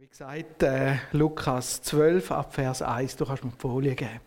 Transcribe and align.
Wie 0.00 0.06
gesagt, 0.06 0.62
äh, 0.62 0.94
Lukas 1.12 1.82
12 1.82 2.32
ab 2.32 2.54
Vers 2.54 2.80
1, 2.80 3.16
du 3.16 3.26
kannst 3.26 3.44
mir 3.44 3.50
die 3.50 3.58
Folie 3.58 3.94
geben. 3.94 4.20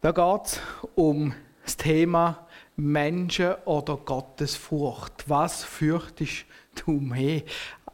Da 0.00 0.10
geht 0.10 0.46
es 0.46 0.60
um 0.96 1.32
das 1.62 1.76
Thema 1.76 2.48
Menschen 2.74 3.54
oder 3.64 3.98
Gottesfurcht. 3.98 5.28
Was 5.28 5.62
fürchtest 5.62 6.44
du 6.74 6.90
mehr? 6.90 7.42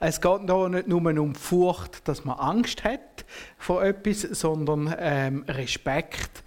Es 0.00 0.22
geht 0.22 0.40
hier 0.40 0.68
nicht 0.70 0.88
nur 0.88 1.06
um 1.20 1.34
Furcht, 1.34 2.08
dass 2.08 2.24
man 2.24 2.38
Angst 2.38 2.82
hat 2.82 3.26
vor 3.58 3.84
etwas, 3.84 4.22
sondern 4.22 4.94
ähm, 4.98 5.44
Respekt, 5.46 6.44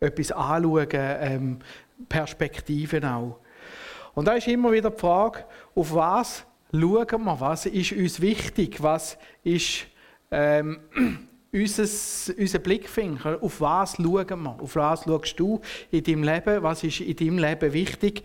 etwas 0.00 0.32
anschauen, 0.32 0.88
ähm, 0.94 1.58
Perspektiven 2.08 3.04
auch. 3.04 3.40
Und 4.14 4.24
da 4.24 4.32
ist 4.32 4.48
immer 4.48 4.72
wieder 4.72 4.88
die 4.88 4.98
Frage, 4.98 5.44
auf 5.74 5.92
was 5.92 6.46
schauen 6.80 7.24
wir, 7.24 7.40
was 7.40 7.66
ist 7.66 7.92
uns 7.92 8.20
wichtig, 8.20 8.82
was 8.82 9.18
ist 9.44 9.86
ähm, 10.30 10.80
unser, 11.52 11.82
unser 12.38 12.58
Blickfinger, 12.58 13.38
auf 13.40 13.60
was 13.60 13.96
schauen 13.96 14.42
wir, 14.42 14.60
auf 14.60 14.76
was 14.76 15.04
schaust 15.04 15.38
du 15.40 15.60
in 15.90 16.02
deinem 16.02 16.22
Leben, 16.22 16.62
was 16.62 16.84
ist 16.84 17.00
in 17.00 17.16
deinem 17.16 17.38
Leben 17.38 17.72
wichtig, 17.72 18.22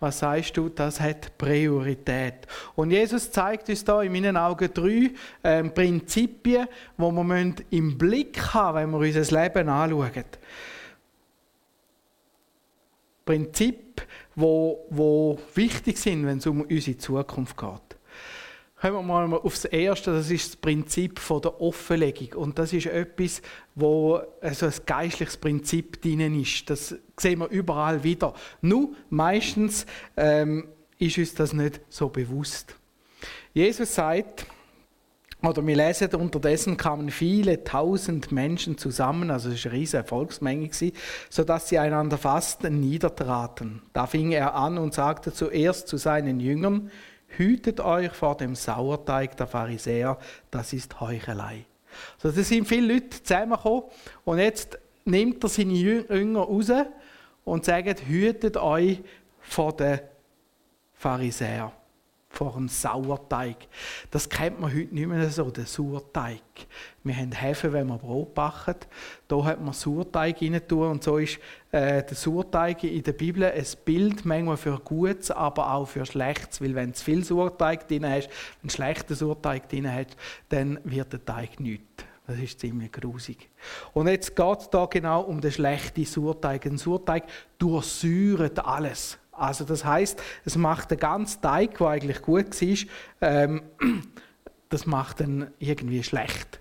was 0.00 0.18
sagst 0.18 0.56
du, 0.56 0.68
das 0.68 1.00
hat 1.00 1.36
Priorität. 1.38 2.46
Und 2.74 2.90
Jesus 2.90 3.30
zeigt 3.30 3.68
uns 3.68 3.84
da 3.84 4.02
in 4.02 4.12
meinen 4.12 4.36
Augen 4.36 4.68
drei 4.74 5.10
ähm, 5.44 5.72
Prinzipien, 5.72 6.66
die 6.98 7.02
wir 7.02 7.54
im 7.70 7.98
Blick 7.98 8.52
haben, 8.52 8.76
wenn 8.76 8.90
wir 8.90 8.98
unser 8.98 9.42
Leben 9.42 9.68
anschauen. 9.68 10.24
Prinzip, 13.24 14.02
wo, 14.34 14.86
wo 14.90 15.38
wichtig 15.54 15.98
sind, 15.98 16.26
wenn 16.26 16.38
es 16.38 16.46
um 16.46 16.62
unsere 16.62 16.98
Zukunft 16.98 17.56
geht. 17.56 17.91
Kommen 18.82 19.06
wir 19.06 19.28
mal 19.28 19.36
aufs 19.36 19.64
Erste, 19.64 20.12
das 20.12 20.28
ist 20.28 20.48
das 20.48 20.56
Prinzip 20.56 21.20
der 21.28 21.60
Offenlegung. 21.60 22.32
Und 22.32 22.58
das 22.58 22.72
ist 22.72 22.86
etwas, 22.86 23.40
wo 23.76 24.20
also 24.40 24.66
ein 24.66 24.72
geistliches 24.84 25.36
Prinzip 25.36 26.02
drin 26.02 26.40
ist. 26.40 26.68
Das 26.68 26.96
sehen 27.16 27.38
wir 27.38 27.48
überall 27.48 28.02
wieder. 28.02 28.34
Nur 28.60 28.90
meistens 29.08 29.86
ähm, 30.16 30.66
ist 30.98 31.16
uns 31.16 31.32
das 31.32 31.52
nicht 31.52 31.80
so 31.90 32.08
bewusst. 32.08 32.74
Jesus 33.54 33.94
sagt, 33.94 34.46
oder 35.44 35.64
wir 35.64 35.76
lesen, 35.76 36.12
unterdessen 36.16 36.76
kamen 36.76 37.10
viele 37.10 37.62
tausend 37.62 38.32
Menschen 38.32 38.78
zusammen, 38.78 39.30
also 39.30 39.50
es 39.50 39.64
war 39.64 39.70
eine 39.70 39.80
riesige 39.80 40.04
Volksmenge, 40.04 40.70
sodass 41.30 41.68
sie 41.68 41.78
einander 41.78 42.18
fast 42.18 42.64
niedertraten. 42.64 43.82
Da 43.92 44.08
fing 44.08 44.32
er 44.32 44.56
an 44.56 44.76
und 44.76 44.92
sagte 44.92 45.32
zuerst 45.32 45.86
zu 45.86 45.98
seinen 45.98 46.40
Jüngern, 46.40 46.90
hütet 47.36 47.80
euch 47.80 48.12
vor 48.12 48.36
dem 48.36 48.54
Sauerteig 48.54 49.36
der 49.36 49.46
Pharisäer, 49.46 50.18
das 50.50 50.72
ist 50.72 51.00
Heuchelei. 51.00 51.64
Also 52.22 52.36
da 52.36 52.42
sind 52.42 52.66
viele 52.66 52.94
Leute 52.94 53.22
zusammengekommen 53.22 53.84
und 54.24 54.38
jetzt 54.38 54.78
nimmt 55.04 55.42
er 55.44 55.48
seine 55.48 55.74
Jünger 55.74 56.40
raus 56.40 56.72
und 57.44 57.64
sagt, 57.64 58.06
hütet 58.06 58.56
euch 58.56 59.02
vor 59.40 59.76
den 59.76 60.00
Pharisäern 60.94 61.72
vor 62.32 62.52
dem 62.52 62.68
Sauerteig. 62.68 63.56
Das 64.10 64.28
kennt 64.28 64.58
man 64.58 64.72
heute 64.72 64.94
nicht 64.94 65.06
mehr 65.06 65.28
so, 65.30 65.50
den 65.50 65.66
Sauerteig. 65.66 66.40
Wir 67.04 67.14
haben 67.14 67.32
Hefe, 67.32 67.72
wenn 67.72 67.86
wir 67.88 67.98
Brot 67.98 68.34
backen. 68.34 68.76
Da 69.28 69.44
hat 69.44 69.60
man 69.60 69.74
Sauerteig 69.74 70.40
rein 70.40 70.60
und 70.70 71.04
so 71.04 71.18
ist 71.18 71.38
äh, 71.72 72.02
der 72.02 72.14
Sauerteig 72.14 72.84
in 72.84 73.02
der 73.02 73.14
Bibel 73.14 73.44
ein 73.44 73.64
Bild 73.84 74.26
manchmal 74.26 74.58
für 74.58 74.78
Gutes, 74.78 75.30
aber 75.30 75.72
auch 75.72 75.86
für 75.86 76.04
Schlechtes, 76.04 76.60
weil 76.60 76.74
wenn 76.74 76.92
zu 76.92 77.02
viel 77.02 77.24
Sauerteig 77.24 77.88
drin 77.88 78.06
hast, 78.06 78.28
wenn 78.60 78.68
du 78.68 78.74
schlechten 78.74 79.14
Sauerteig 79.14 79.70
drin 79.70 79.90
hast, 79.90 80.16
dann 80.50 80.78
wird 80.84 81.14
der 81.14 81.24
Teig 81.24 81.58
nichts. 81.60 82.04
Das 82.26 82.38
ist 82.38 82.60
ziemlich 82.60 82.92
grusig. 82.92 83.48
Und 83.94 84.06
jetzt 84.06 84.36
geht 84.36 84.58
es 84.60 84.70
da 84.70 84.84
genau 84.86 85.22
um 85.22 85.40
den 85.40 85.50
schlechten 85.50 86.04
Sauerteig. 86.04 86.66
Ein 86.66 86.76
Sauerteig 86.76 87.24
durchsäuert 87.58 88.64
alles. 88.64 89.18
Also 89.32 89.64
das 89.64 89.84
heißt, 89.84 90.22
es 90.44 90.56
macht 90.56 90.90
den 90.90 90.98
ganzen 90.98 91.40
Teig, 91.40 91.78
der 91.78 91.86
eigentlich 91.88 92.20
gut 92.20 92.60
war, 92.60 92.88
ähm, 93.22 93.62
das 94.68 94.84
macht 94.84 95.20
dann 95.20 95.50
irgendwie 95.58 96.02
schlecht. 96.02 96.60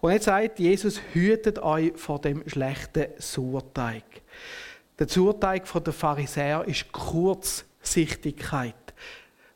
Und 0.00 0.12
jetzt 0.12 0.24
sagt 0.24 0.58
Jesus, 0.58 1.00
hütet 1.12 1.58
euch 1.58 1.92
vor 1.96 2.20
dem 2.20 2.48
schlechten 2.48 3.06
Sauerteig. 3.18 4.04
Der 4.98 5.08
Sauerteig 5.08 5.64
der 5.84 5.92
Pharisäer 5.92 6.64
ist 6.66 6.90
Kurzsichtigkeit. 6.92 8.74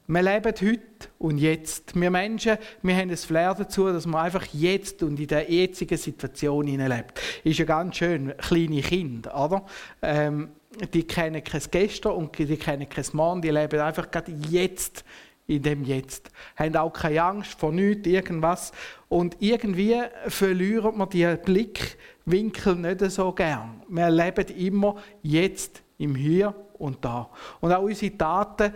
Wir 0.08 0.22
leben 0.22 0.52
heute 0.52 1.08
und 1.18 1.38
jetzt. 1.38 1.98
Wir 1.98 2.10
Menschen, 2.10 2.58
wir 2.82 2.96
haben 2.96 3.10
ein 3.10 3.16
Flair 3.16 3.54
dazu, 3.54 3.86
dass 3.86 4.04
man 4.04 4.24
einfach 4.24 4.44
jetzt 4.52 5.02
und 5.02 5.18
in 5.18 5.26
der 5.26 5.50
jetzigen 5.50 5.96
Situation 5.96 6.66
lebt. 6.66 7.20
Ist 7.44 7.58
ja 7.58 7.64
ganz 7.64 7.96
schön, 7.96 8.34
kleine 8.36 8.82
Kinder, 8.82 9.44
oder? 9.44 9.64
Ähm, 10.02 10.50
die 10.92 11.04
kennen 11.04 11.42
kein 11.44 11.62
Gestern 11.70 12.12
und 12.12 12.36
die 12.36 12.56
kennen 12.56 12.88
kein 12.88 13.04
Morgen, 13.12 13.42
die 13.42 13.50
leben 13.50 13.80
einfach 13.80 14.10
gerade 14.10 14.32
jetzt 14.50 15.04
in 15.46 15.62
dem 15.62 15.84
Jetzt. 15.84 16.30
Haben 16.56 16.76
auch 16.76 16.92
keine 16.92 17.22
Angst 17.22 17.58
vor 17.58 17.72
nichts, 17.72 18.06
irgendwas. 18.06 18.72
Und 19.08 19.36
irgendwie 19.40 20.00
verlieren 20.28 20.98
wir 20.98 21.06
diesen 21.06 21.38
Blickwinkel 21.42 22.76
nicht 22.76 23.00
so 23.10 23.32
gern. 23.32 23.82
Wir 23.88 24.10
leben 24.10 24.46
immer 24.48 24.96
jetzt, 25.22 25.82
im 25.98 26.14
Hier 26.14 26.54
und 26.78 27.04
Da. 27.04 27.28
Und 27.60 27.72
auch 27.72 27.82
unsere 27.82 28.16
Taten 28.16 28.72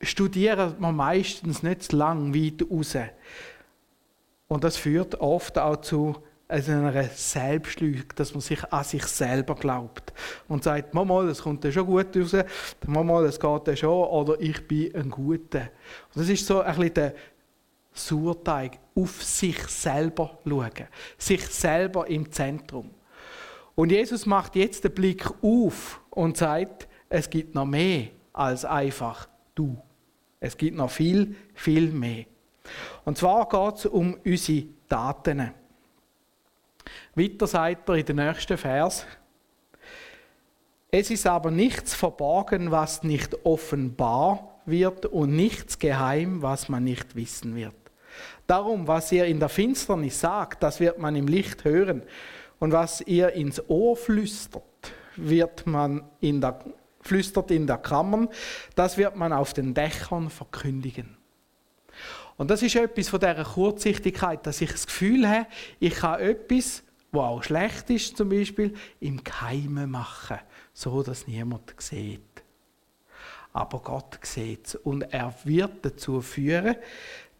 studieren 0.00 0.74
wir 0.78 0.92
meistens 0.92 1.62
nicht 1.62 1.92
lang 1.92 2.34
weit 2.34 2.64
raus. 2.70 2.96
Und 4.46 4.64
das 4.64 4.76
führt 4.76 5.20
oft 5.20 5.58
auch 5.58 5.76
zu 5.80 6.16
also 6.48 6.72
einer 6.72 7.04
Selbstlüge, 7.04 8.06
dass 8.14 8.32
man 8.32 8.40
sich 8.40 8.64
an 8.72 8.82
sich 8.82 9.04
selber 9.04 9.54
glaubt 9.54 10.14
und 10.48 10.64
sagt, 10.64 10.94
mal, 10.94 11.26
das 11.26 11.42
kommt 11.42 11.62
ja 11.64 11.70
schon 11.70 11.86
gut 11.86 12.16
raus, 12.16 12.34
mal, 12.86 13.22
das 13.22 13.38
geht 13.38 13.68
ja 13.68 13.76
schon, 13.76 14.08
oder 14.08 14.40
ich 14.40 14.66
bin 14.66 14.94
ein 14.94 15.10
Guter. 15.10 15.68
Und 16.14 16.22
das 16.22 16.28
ist 16.30 16.46
so 16.46 16.62
ein 16.62 16.74
bisschen 16.74 16.94
der 16.94 17.14
Surteig, 17.92 18.78
auf 18.94 19.22
sich 19.22 19.58
selber 19.68 20.38
schauen, 20.44 20.88
sich 21.18 21.46
selber 21.46 22.08
im 22.08 22.32
Zentrum. 22.32 22.90
Und 23.74 23.92
Jesus 23.92 24.24
macht 24.24 24.56
jetzt 24.56 24.84
den 24.84 24.94
Blick 24.94 25.30
auf 25.42 26.00
und 26.10 26.36
sagt, 26.36 26.88
es 27.10 27.28
gibt 27.28 27.54
noch 27.54 27.66
mehr 27.66 28.08
als 28.32 28.64
einfach 28.64 29.28
du. 29.54 29.80
Es 30.40 30.56
gibt 30.56 30.76
noch 30.76 30.90
viel, 30.90 31.36
viel 31.54 31.90
mehr. 31.90 32.24
Und 33.04 33.18
zwar 33.18 33.48
geht 33.48 33.78
es 33.78 33.86
um 33.86 34.16
unsere 34.24 34.66
Daten. 34.88 35.52
Weiter 37.18 37.46
sagt 37.46 37.88
er 37.88 37.96
in 37.96 38.06
den 38.06 38.16
nächsten 38.16 38.56
Vers, 38.56 39.04
es 40.90 41.10
ist 41.10 41.26
aber 41.26 41.50
nichts 41.50 41.94
verborgen, 41.94 42.70
was 42.70 43.02
nicht 43.02 43.44
offenbar 43.44 44.60
wird 44.64 45.04
und 45.06 45.36
nichts 45.36 45.78
geheim, 45.78 46.40
was 46.40 46.68
man 46.68 46.84
nicht 46.84 47.14
wissen 47.14 47.54
wird. 47.54 47.74
Darum, 48.46 48.86
was 48.86 49.12
ihr 49.12 49.26
in 49.26 49.38
der 49.38 49.50
Finsternis 49.50 50.20
sagt, 50.20 50.62
das 50.62 50.80
wird 50.80 50.98
man 50.98 51.14
im 51.14 51.28
Licht 51.28 51.64
hören. 51.64 52.02
Und 52.58 52.72
was 52.72 53.02
ihr 53.02 53.32
ins 53.32 53.62
Ohr 53.68 53.96
flüstert, 53.96 54.62
wird 55.16 55.66
man 55.66 56.04
in 56.20 56.40
der, 56.40 56.58
flüstert 57.02 57.50
in 57.50 57.66
der 57.66 57.78
Kammern, 57.78 58.28
das 58.74 58.96
wird 58.96 59.16
man 59.16 59.32
auf 59.32 59.52
den 59.52 59.74
Dächern 59.74 60.30
verkündigen. 60.30 61.16
Und 62.36 62.50
das 62.50 62.62
ist 62.62 62.76
etwas 62.76 63.08
von 63.08 63.20
dieser 63.20 63.44
Kurzsichtigkeit, 63.44 64.46
dass 64.46 64.60
ich 64.60 64.70
das 64.70 64.86
Gefühl 64.86 65.28
habe, 65.28 65.46
ich 65.80 65.94
kann 65.94 66.20
etwas, 66.20 66.84
was 67.10 67.22
auch 67.22 67.42
schlecht 67.42 67.90
ist, 67.90 68.16
zum 68.16 68.28
Beispiel, 68.28 68.74
im 69.00 69.22
Geheimen 69.22 69.90
machen, 69.90 70.38
so 70.72 71.02
dass 71.02 71.26
niemand 71.26 71.74
sieht. 71.78 72.20
Aber 73.52 73.80
Gott 73.80 74.18
sieht 74.22 74.66
es 74.66 74.74
und 74.74 75.02
er 75.02 75.34
wird 75.44 75.84
dazu 75.84 76.20
führen, 76.20 76.76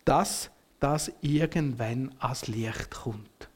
dass 0.05 0.51
das 0.81 1.13
irgendwann 1.21 2.15
ans 2.19 2.47
Licht 2.47 2.91
kommt. 2.91 3.49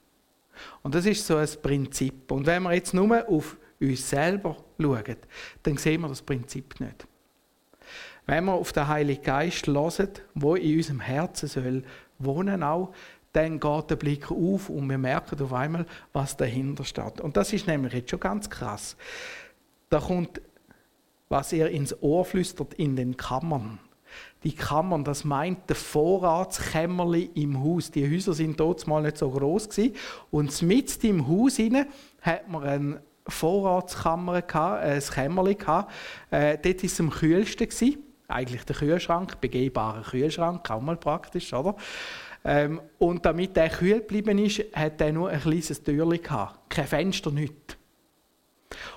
Und 0.82 0.94
das 0.94 1.06
ist 1.06 1.26
so 1.26 1.36
ein 1.36 1.48
Prinzip. 1.62 2.30
Und 2.30 2.46
wenn 2.46 2.62
wir 2.64 2.74
jetzt 2.74 2.94
nur 2.94 3.28
auf 3.28 3.56
uns 3.80 4.08
selber 4.08 4.56
schauen, 4.78 5.16
dann 5.62 5.76
sehen 5.76 6.02
wir 6.02 6.08
das 6.08 6.22
Prinzip 6.22 6.78
nicht. 6.78 7.06
Wenn 8.26 8.44
wir 8.44 8.52
auf 8.52 8.72
den 8.72 8.86
Heiligen 8.86 9.22
Geist 9.22 9.66
hören, 9.66 10.10
wo 10.34 10.54
in 10.54 10.76
unserem 10.76 11.00
Herzen 11.00 11.48
soll 11.48 11.82
wohnen 12.18 12.62
auch, 12.62 12.92
dann 13.32 13.58
geht 13.58 13.90
der 13.90 13.96
Blick 13.96 14.30
auf 14.30 14.68
und 14.68 14.88
wir 14.88 14.98
merken 14.98 15.42
auf 15.42 15.52
einmal, 15.52 15.86
was 16.12 16.36
dahinter 16.36 16.84
steht. 16.84 17.20
Und 17.20 17.36
das 17.36 17.52
ist 17.52 17.66
nämlich 17.66 17.94
jetzt 17.94 18.10
schon 18.10 18.20
ganz 18.20 18.50
krass. 18.50 18.96
Da 19.88 20.00
kommt, 20.00 20.40
was 21.28 21.52
ihr 21.52 21.68
ins 21.68 22.02
Ohr 22.02 22.24
flüstert, 22.24 22.74
in 22.74 22.96
den 22.96 23.16
Kammern. 23.16 23.78
Die 24.44 24.54
Kammern, 24.54 25.04
das 25.04 25.24
meint 25.24 25.68
der 25.68 25.76
Vorratskämmerli 25.76 27.30
im 27.34 27.62
Haus. 27.62 27.90
Die 27.90 28.10
Häuser 28.10 28.34
sind 28.34 28.60
dort 28.60 28.86
mal 28.86 29.02
nicht 29.02 29.16
so 29.16 29.30
groß 29.30 29.70
gewesen. 29.70 29.94
Und 30.30 30.60
mit 30.62 31.02
im 31.04 31.26
Haus 31.26 31.58
inne 31.58 31.86
hat 32.20 32.48
man 32.48 32.62
eine 32.64 33.02
Vorratskammer 33.26 34.42
gehabt, 34.42 34.82
ein 34.82 35.00
Kämmerli 35.00 35.54
gehabt. 35.54 35.92
Äh, 36.30 36.58
dort 36.58 36.82
war 36.82 36.84
es 36.84 37.00
am 37.00 37.10
kühlsten 37.10 37.68
gewesen 37.68 37.98
eigentlich 38.32 38.64
der 38.64 38.76
Kühlschrank, 38.76 39.40
begehbarer 39.40 40.02
Kühlschrank, 40.02 40.64
kaum 40.64 40.86
mal 40.86 40.96
praktisch, 40.96 41.52
oder? 41.52 41.76
Ähm, 42.44 42.80
und 42.98 43.24
damit 43.24 43.56
er 43.56 43.68
kühl 43.68 44.00
geblieben 44.00 44.38
ist, 44.38 44.64
hat 44.74 45.00
er 45.00 45.12
nur 45.12 45.30
ein 45.30 45.40
kleines 45.40 45.82
Türchen 45.82 46.22
gehabt. 46.22 46.70
Kein 46.70 46.86
Fenster, 46.86 47.30
nichts. 47.30 47.76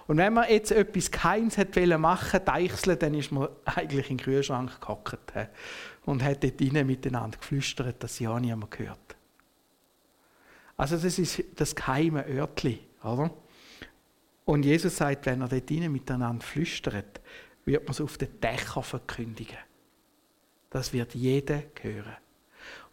Und 0.07 0.17
wenn 0.17 0.33
man 0.33 0.49
jetzt 0.49 0.71
etwas 0.71 1.11
Geheimes 1.11 1.57
machen 1.97 2.39
wollte, 2.45 2.97
dann 2.97 3.13
ist 3.13 3.31
man 3.31 3.49
eigentlich 3.65 4.09
in 4.09 4.17
den 4.17 4.23
Kühlschrank 4.23 4.79
gehockt 4.79 5.17
und 6.05 6.23
hat 6.23 6.43
dort 6.43 6.59
drinnen 6.59 6.87
miteinander 6.87 7.37
geflüstert, 7.37 8.01
dass 8.03 8.19
ja 8.19 8.39
niemand 8.39 8.71
gehört. 8.71 9.15
Also 10.77 10.97
das 10.97 11.19
ist 11.19 11.43
das 11.55 11.75
geheime 11.75 12.25
Örtli, 12.27 12.79
oder? 13.03 13.31
Und 14.45 14.63
Jesus 14.63 14.97
sagt, 14.97 15.25
wenn 15.25 15.41
er 15.41 15.47
dort 15.47 15.69
drinnen 15.69 15.91
miteinander 15.91 16.45
flüstert, 16.45 17.21
wird 17.65 17.83
man 17.83 17.91
es 17.91 18.01
auf 18.01 18.17
den 18.17 18.39
Dächern 18.39 18.83
verkündigen. 18.83 19.57
Das 20.69 20.93
wird 20.93 21.15
jeder 21.15 21.63
hören. 21.81 22.17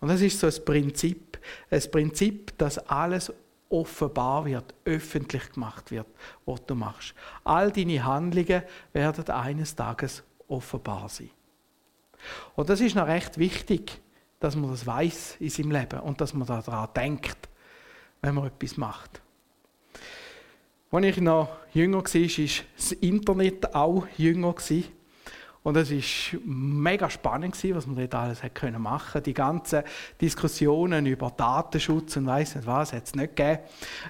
Und 0.02 0.08
das 0.08 0.20
ist 0.20 0.40
so 0.40 0.49
ein 0.49 0.64
Prinzip, 0.64 1.38
ein 1.70 1.82
Prinzip, 1.93 2.58
dass 2.58 2.76
alles 2.76 3.32
offenbar 3.70 4.44
wird, 4.44 4.75
öffentlich 4.84 5.52
gemacht 5.52 5.93
wird, 5.93 6.08
was 6.44 6.66
du 6.66 6.75
machst. 6.75 7.14
All 7.44 7.70
deine 7.70 8.04
Handlungen 8.04 8.64
werden 8.93 9.28
eines 9.28 9.76
Tages 9.76 10.25
offenbar 10.49 11.08
sein. 11.08 11.31
Und 12.56 12.69
das 12.69 12.81
ist 12.81 12.96
noch 12.96 13.06
recht 13.06 13.38
wichtig, 13.38 14.00
dass 14.40 14.56
man 14.56 14.70
das 14.70 14.84
weiß 14.84 15.37
in 15.38 15.50
seinem 15.50 15.70
Leben 15.70 16.00
und 16.00 16.20
dass 16.20 16.34
man 16.34 16.49
daran 16.49 16.88
denkt, 16.96 17.49
wenn 18.22 18.34
man 18.34 18.49
etwas 18.49 18.76
macht. 18.76 19.22
Als 20.90 21.06
ich 21.06 21.20
noch 21.20 21.49
jünger 21.72 21.99
war, 21.99 22.04
war 22.04 22.64
das 22.76 22.93
Internet 22.93 23.72
auch 23.72 24.08
jünger. 24.16 24.56
Und 25.64 25.76
es 25.76 25.93
war 25.93 26.41
mega 26.44 27.09
spannend, 27.09 27.56
was 27.75 27.87
man 27.87 27.97
dort 27.97 28.14
alles 28.14 28.43
machen 28.79 28.99
konnte. 29.12 29.23
Die 29.23 29.35
ganzen 29.35 29.82
Diskussionen 30.20 31.06
über 31.06 31.31
Datenschutz 31.31 32.17
und 32.17 32.26
weiss 32.26 32.56
nicht 32.56 32.67
was, 32.67 32.93
hat 32.93 33.06
es 33.06 33.14
nicht 33.14 33.37
gegeben. 33.37 33.61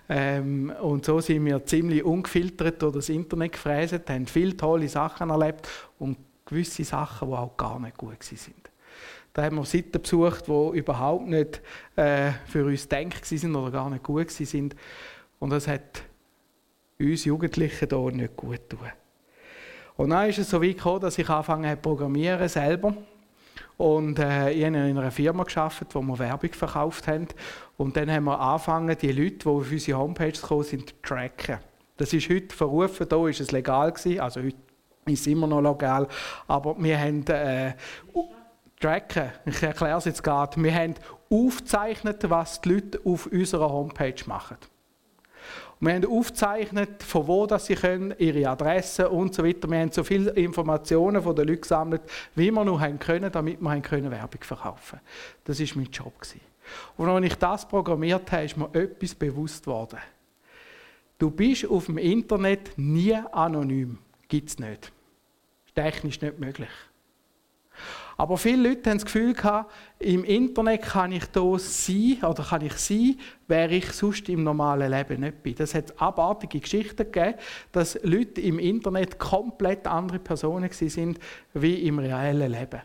Ähm, 0.09 0.73
und 0.81 1.05
so 1.05 1.21
sind 1.21 1.45
wir 1.45 1.65
ziemlich 1.67 2.03
ungefiltert 2.05 2.81
durch 2.81 2.95
das 2.95 3.09
Internet 3.11 3.53
gefräset, 3.53 4.09
haben 4.09 4.27
viele 4.27 4.57
tolle 4.57 4.89
Sachen 4.89 5.29
erlebt 5.29 5.69
und 5.99 6.17
gewisse 6.47 6.85
Sachen, 6.85 7.29
die 7.29 7.35
auch 7.35 7.57
gar 7.57 7.79
nicht 7.79 7.99
gut 7.99 8.13
waren. 8.13 8.55
Da 9.35 9.43
haben 9.45 9.57
wir 9.57 9.65
Seiten 9.65 10.01
besucht, 10.01 10.47
die 10.47 10.79
überhaupt 10.79 11.27
nicht 11.27 11.63
äh, 11.97 12.33
für 12.47 12.65
uns 12.65 12.89
denkt 12.89 13.25
sind 13.25 13.55
oder 13.55 13.71
gar 13.71 13.91
nicht 13.91 14.03
gut 14.03 14.31
sind. 14.31 14.75
Und 15.39 15.51
das 15.51 15.69
hat 15.69 16.03
uns 16.99 17.25
Jugendlichen 17.25 17.89
hier 17.89 18.11
nicht 18.13 18.37
gut 18.37 18.71
getan. 18.71 19.02
Und 19.97 20.11
dann 20.11 20.29
ist 20.29 20.39
es 20.39 20.51
so 20.51 20.63
weit 20.63 20.77
gekommen, 20.77 21.01
dass 21.01 21.19
ich 21.19 21.29
angefangen 21.29 21.67
habe 21.67 21.81
programmieren 21.81 22.49
selber. 22.49 22.95
Und 23.77 24.19
äh, 24.19 24.51
ich 24.53 24.65
habe 24.65 24.77
in 24.77 24.99
einer 24.99 25.11
Firma 25.11 25.45
gearbeitet, 25.45 25.95
wo 25.95 26.03
wir 26.03 26.19
Werbung 26.19 26.53
verkauft 26.53 27.09
haben. 27.09 27.29
Und 27.77 27.97
dann 27.97 28.11
haben 28.11 28.25
wir 28.25 28.39
angefangen, 28.39 28.97
die 28.97 29.13
Leute, 29.13 29.39
die 29.39 29.49
auf 29.49 29.71
unsere 29.71 29.99
Homepage 29.99 30.33
gekommen 30.33 30.63
sind, 30.63 30.89
zu 30.91 30.95
tracken. 31.03 31.59
Das 31.97 32.13
ist 32.13 32.29
heute 32.29 32.55
verrufen, 32.55 33.09
da 33.09 33.29
ist 33.29 33.41
es 33.41 33.51
legal 33.51 33.93
gewesen. 33.93 34.21
Also 34.21 34.41
heute 34.41 34.57
ist 35.07 35.21
es 35.21 35.27
immer 35.27 35.47
noch 35.47 35.61
legal. 35.61 36.09
Aber 36.47 36.77
wir 36.79 36.99
haben 36.99 37.27
äh, 37.27 37.75
tracken, 38.81 39.31
ich 39.47 39.63
erkläre 39.63 39.99
es 39.99 40.05
jetzt 40.05 40.23
gerade, 40.23 40.63
wir 40.63 40.75
haben 40.75 40.95
aufgezeichnet, 41.31 42.29
was 42.29 42.61
die 42.61 42.75
Leute 42.75 43.01
auf 43.05 43.27
unserer 43.27 43.71
Homepage 43.71 44.15
machen. 44.27 44.57
Wir 45.81 45.95
haben 45.95 46.07
aufgezeichnet, 46.07 47.03
von 47.03 47.27
wo 47.27 47.47
das 47.47 47.67
sie 47.67 47.75
können, 47.75 48.15
ihre 48.19 48.49
Adresse 48.49 49.09
und 49.09 49.35
so 49.35 49.45
weiter. 49.45 49.69
Wir 49.69 49.81
haben 49.81 49.91
so 49.91 50.05
viele 50.05 50.31
Informationen 50.31 51.23
von 51.23 51.35
den 51.35 51.49
Leuten 51.49 51.63
gesammelt, 51.63 52.03
wie 52.35 52.51
wir 52.51 52.65
nur 52.65 52.81
haben 52.81 52.99
können, 52.99 53.33
damit 53.33 53.61
wir 53.61 53.71
haben 53.71 53.83
können 53.83 54.11
Werbung 54.11 54.43
verkaufen 54.43 55.01
Das 55.45 55.61
war 55.61 55.67
mein 55.75 55.91
Job. 55.91 56.13
Und 56.97 57.09
als 57.09 57.27
ich 57.27 57.35
das 57.35 57.67
programmiert 57.67 58.31
habe, 58.31 58.45
ist 58.45 58.57
mir 58.57 58.73
etwas 58.75 59.15
bewusst 59.15 59.67
worden. 59.67 59.99
Du 61.19 61.31
bist 61.31 61.69
auf 61.69 61.87
dem 61.87 61.99
Internet 61.99 62.77
nie 62.77 63.15
anonym. 63.15 63.99
Gibt 64.29 64.51
es 64.51 64.59
nicht. 64.59 64.93
Technisch 65.75 66.21
nicht 66.21 66.39
möglich. 66.39 66.71
Aber 68.23 68.39
viele 68.39 68.69
Leute 68.69 68.89
haben 68.89 68.99
das 68.99 69.05
Gefühl 69.05 69.35
im 69.99 70.23
Internet 70.23 70.83
kann 70.83 71.11
ich 71.11 71.25
da 71.33 71.59
sein 71.59 72.19
oder 72.23 72.45
kann 72.45 72.65
ich 72.65 72.75
sein, 72.75 73.17
wer 73.49 73.69
ich 73.69 73.91
sonst 73.91 74.29
im 74.29 74.45
normalen 74.45 74.93
Leben 74.93 75.23
nicht 75.23 75.43
bin. 75.43 75.57
Das 75.57 75.75
hat 75.75 76.01
abartige 76.01 76.61
Geschichten 76.61 77.11
gegeben, 77.11 77.35
dass 77.73 77.99
Leute 78.05 78.41
im 78.41 78.61
Internet 78.61 79.19
komplett 79.19 79.89
andere 79.89 80.21
Personen 80.21 80.71
sind 80.71 81.19
wie 81.53 81.75
im 81.85 81.99
realen 81.99 82.53
Leben. 82.53 82.83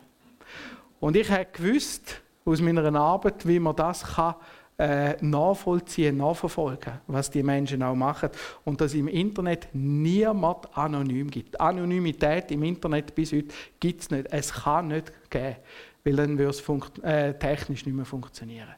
Und 1.00 1.16
ich 1.16 1.30
habe 1.30 1.45
gewusst 1.54 2.19
aus 2.44 2.60
meiner 2.60 2.95
Arbeit, 2.95 3.48
wie 3.48 3.60
man 3.60 3.75
das 3.75 4.16
kann 4.16 4.33
äh, 4.77 5.15
nachvollziehen, 5.21 6.18
nachverfolgen, 6.18 6.94
was 7.07 7.31
die 7.31 7.41
Menschen 7.41 7.81
auch 7.81 7.95
machen. 7.95 8.29
Und 8.63 8.79
dass 8.79 8.94
im 8.94 9.07
Internet 9.07 9.69
niemand 9.74 10.75
anonym 10.77 11.31
gibt. 11.31 11.59
Anonymität 11.59 12.51
im 12.51 12.63
Internet 12.63 13.15
bis 13.15 13.33
heute 13.33 13.47
gibt 13.79 14.01
es 14.01 14.12
nicht. 14.12 14.27
Es 14.31 14.53
kann 14.53 14.89
nicht 14.89 15.12
geben, 15.29 15.56
weil 16.03 16.15
dann 16.15 16.38
würde 16.38 16.51
es 16.51 17.03
äh, 17.03 17.33
technisch 17.33 17.85
nicht 17.85 17.95
mehr 17.95 18.06
funktionieren. 18.06 18.75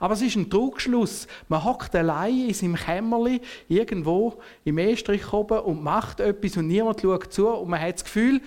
Aber 0.00 0.14
es 0.14 0.22
ist 0.22 0.36
ein 0.36 0.50
Trugschluss. 0.50 1.28
Man 1.48 1.64
hockt 1.64 1.94
allein 1.94 2.48
in 2.48 2.54
seinem 2.54 2.74
Kämmerli 2.74 3.40
irgendwo 3.68 4.40
im 4.64 4.76
Estrich 4.76 5.32
oben 5.32 5.60
und 5.60 5.82
macht 5.82 6.20
etwas 6.20 6.56
und 6.56 6.66
niemand 6.66 7.00
schaut 7.00 7.32
zu 7.32 7.48
und 7.48 7.70
man 7.70 7.80
hat 7.80 7.94
das 7.94 8.04
Gefühl, 8.04 8.40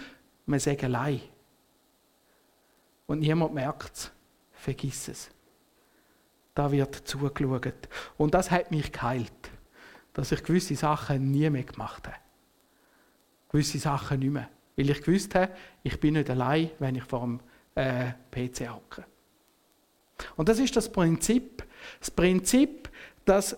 man 0.46 0.60
sei 0.60 0.78
allein. 0.80 1.22
Und 3.08 3.22
niemand 3.22 3.54
merkt 3.54 3.96
es. 3.96 4.12
Vergiss 4.52 5.08
es 5.08 5.32
da 6.54 6.72
wird 6.72 6.96
zugeschaut. 6.96 7.90
Und 8.18 8.34
das 8.34 8.52
hat 8.52 8.72
mich 8.72 8.92
geheilt, 8.92 9.52
dass 10.14 10.32
ich 10.32 10.44
gewisse 10.44 10.76
Sachen 10.76 11.32
nie 11.32 11.50
mehr 11.50 11.64
gemacht 11.64 12.08
habe. 12.08 12.18
Gewisse 13.50 13.80
Sachen 13.80 14.20
nicht 14.20 14.32
mehr. 14.32 14.50
Weil 14.76 14.90
ich 14.90 15.02
gewusst 15.02 15.36
habe, 15.36 15.54
ich 15.84 16.00
bin 16.00 16.14
nicht 16.14 16.30
allein, 16.30 16.72
wenn 16.80 16.96
ich 16.96 17.04
vor 17.04 17.22
dem 17.22 17.40
äh, 17.76 18.12
PC 18.32 18.70
hocke. 18.70 19.06
Und 20.36 20.50
das 20.50 20.60
ist 20.60 20.76
das 20.76 20.92
Prinzip. 20.92 21.64
Das 22.00 22.12
Prinzip, 22.12 22.90
dass, 23.26 23.58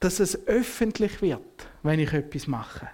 dass 0.00 0.20
es 0.20 0.46
öffentlich 0.46 1.20
wird, 1.22 1.68
wenn 1.82 2.00
ich 2.00 2.12
etwas 2.12 2.46
mache. 2.46 2.88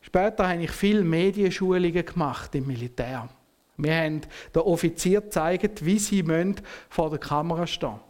Später 0.00 0.48
habe 0.48 0.62
ich 0.62 0.70
viele 0.70 1.04
Medienschulungen 1.04 2.04
gemacht 2.04 2.54
im 2.54 2.66
Militär. 2.66 3.28
Wir 3.76 3.94
haben 3.94 4.20
den 4.54 4.62
Offizier 4.62 5.20
gezeigt, 5.22 5.84
wie 5.84 5.98
sie 5.98 6.24
vor 6.88 7.10
der 7.10 7.18
Kamera 7.18 7.66
stehen 7.66 8.00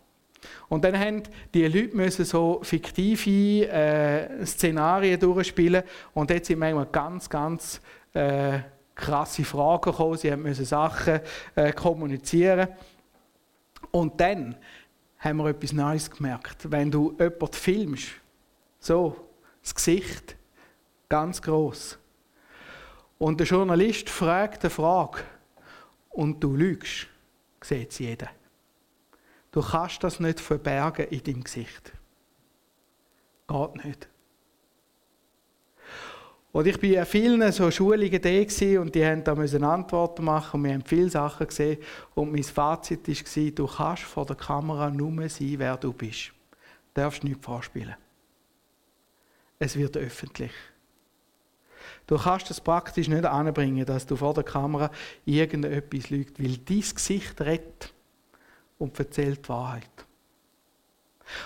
Und 0.68 0.84
dann 0.84 0.98
haben 0.98 1.22
die 1.54 1.66
Leute 1.66 2.24
so 2.24 2.60
fiktive 2.62 3.68
äh, 3.68 4.44
Szenarien 4.44 5.20
durchspielen 5.20 5.84
und 6.14 6.30
jetzt 6.30 6.48
sind 6.48 6.58
manchmal 6.58 6.86
ganz, 6.86 7.28
ganz 7.28 7.80
äh, 8.12 8.58
krasse 8.94 9.44
Fragen 9.44 9.90
gekommen. 9.90 10.16
Sie 10.16 10.34
müssen 10.36 10.64
Sachen 10.64 11.20
äh, 11.54 11.72
kommunizieren. 11.72 12.68
Und 13.90 14.20
dann 14.20 14.56
haben 15.18 15.36
wir 15.38 15.46
etwas 15.46 15.72
Neues 15.72 16.10
gemerkt. 16.10 16.70
Wenn 16.70 16.90
du 16.90 17.14
jemanden 17.18 17.52
filmst, 17.52 18.08
so, 18.80 19.16
das 19.62 19.74
Gesicht, 19.74 20.36
ganz 21.08 21.40
groß. 21.40 21.98
Und 23.18 23.38
der 23.38 23.46
Journalist 23.46 24.10
fragt 24.10 24.64
eine 24.64 24.70
Frage 24.70 25.20
und 26.12 26.42
du 26.42 26.54
lügst, 26.54 27.08
sieht 27.62 27.90
es 27.90 27.98
jeder. 27.98 28.30
Du 29.50 29.60
kannst 29.60 30.02
das 30.02 30.20
nicht 30.20 30.40
verbergen 30.40 31.06
in 31.08 31.22
deinem 31.22 31.44
Gesicht. 31.44 31.92
Geht 33.46 33.84
nicht. 33.84 34.08
Und 36.52 36.66
ich 36.66 36.82
war 36.82 37.00
an 37.00 37.06
vielen 37.06 37.50
so 37.50 37.70
Schulungen 37.70 38.20
da 38.20 38.80
und 38.80 38.94
die 38.94 39.04
haben 39.04 39.24
da 39.24 39.32
Antworten 39.32 40.24
machen 40.24 40.60
und 40.60 40.64
wir 40.64 40.74
haben 40.74 40.84
viele 40.84 41.08
Sachen 41.08 41.46
gesehen. 41.46 41.78
Und 42.14 42.30
mein 42.30 42.42
Fazit 42.44 43.08
war, 43.08 43.50
du 43.50 43.66
kannst 43.66 44.02
vor 44.02 44.26
der 44.26 44.36
Kamera 44.36 44.90
nur 44.90 45.28
sein, 45.30 45.54
wer 45.56 45.78
du 45.78 45.94
bist. 45.94 46.32
Du 46.94 47.00
darfst 47.00 47.24
nichts 47.24 47.44
vorspielen. 47.44 47.94
Es 49.58 49.76
wird 49.76 49.96
öffentlich. 49.96 50.52
Du 52.06 52.18
kannst 52.18 52.50
es 52.50 52.60
praktisch 52.60 53.08
nicht 53.08 53.24
anbringen, 53.24 53.86
dass 53.86 54.06
du 54.06 54.16
vor 54.16 54.34
der 54.34 54.44
Kamera 54.44 54.90
irgendetwas 55.24 56.10
lügt, 56.10 56.42
weil 56.42 56.56
dein 56.58 56.80
Gesicht 56.80 57.40
redet 57.40 57.92
und 58.78 58.98
erzählt 58.98 59.44
die 59.44 59.48
Wahrheit. 59.48 59.88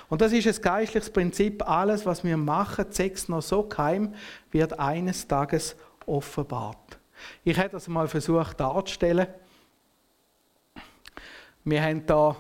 Und 0.09 0.21
das 0.21 0.33
ist 0.33 0.47
ein 0.47 0.63
geistliches 0.63 1.11
Prinzip. 1.11 1.69
Alles, 1.69 2.07
was 2.07 2.25
wir 2.25 2.37
machen, 2.37 2.87
sechs 2.91 3.29
noch 3.29 3.43
so 3.43 3.63
geheim, 3.63 4.15
wird 4.51 4.79
eines 4.79 5.29
Tages 5.29 5.77
offenbart. 6.07 6.99
Ich 7.45 7.57
hätte 7.57 7.73
das 7.73 7.89
mal 7.89 8.09
versucht 8.09 8.59
darzustellen. 8.59 9.27
Wir 11.65 11.83
haben 11.83 12.07
da 12.07 12.37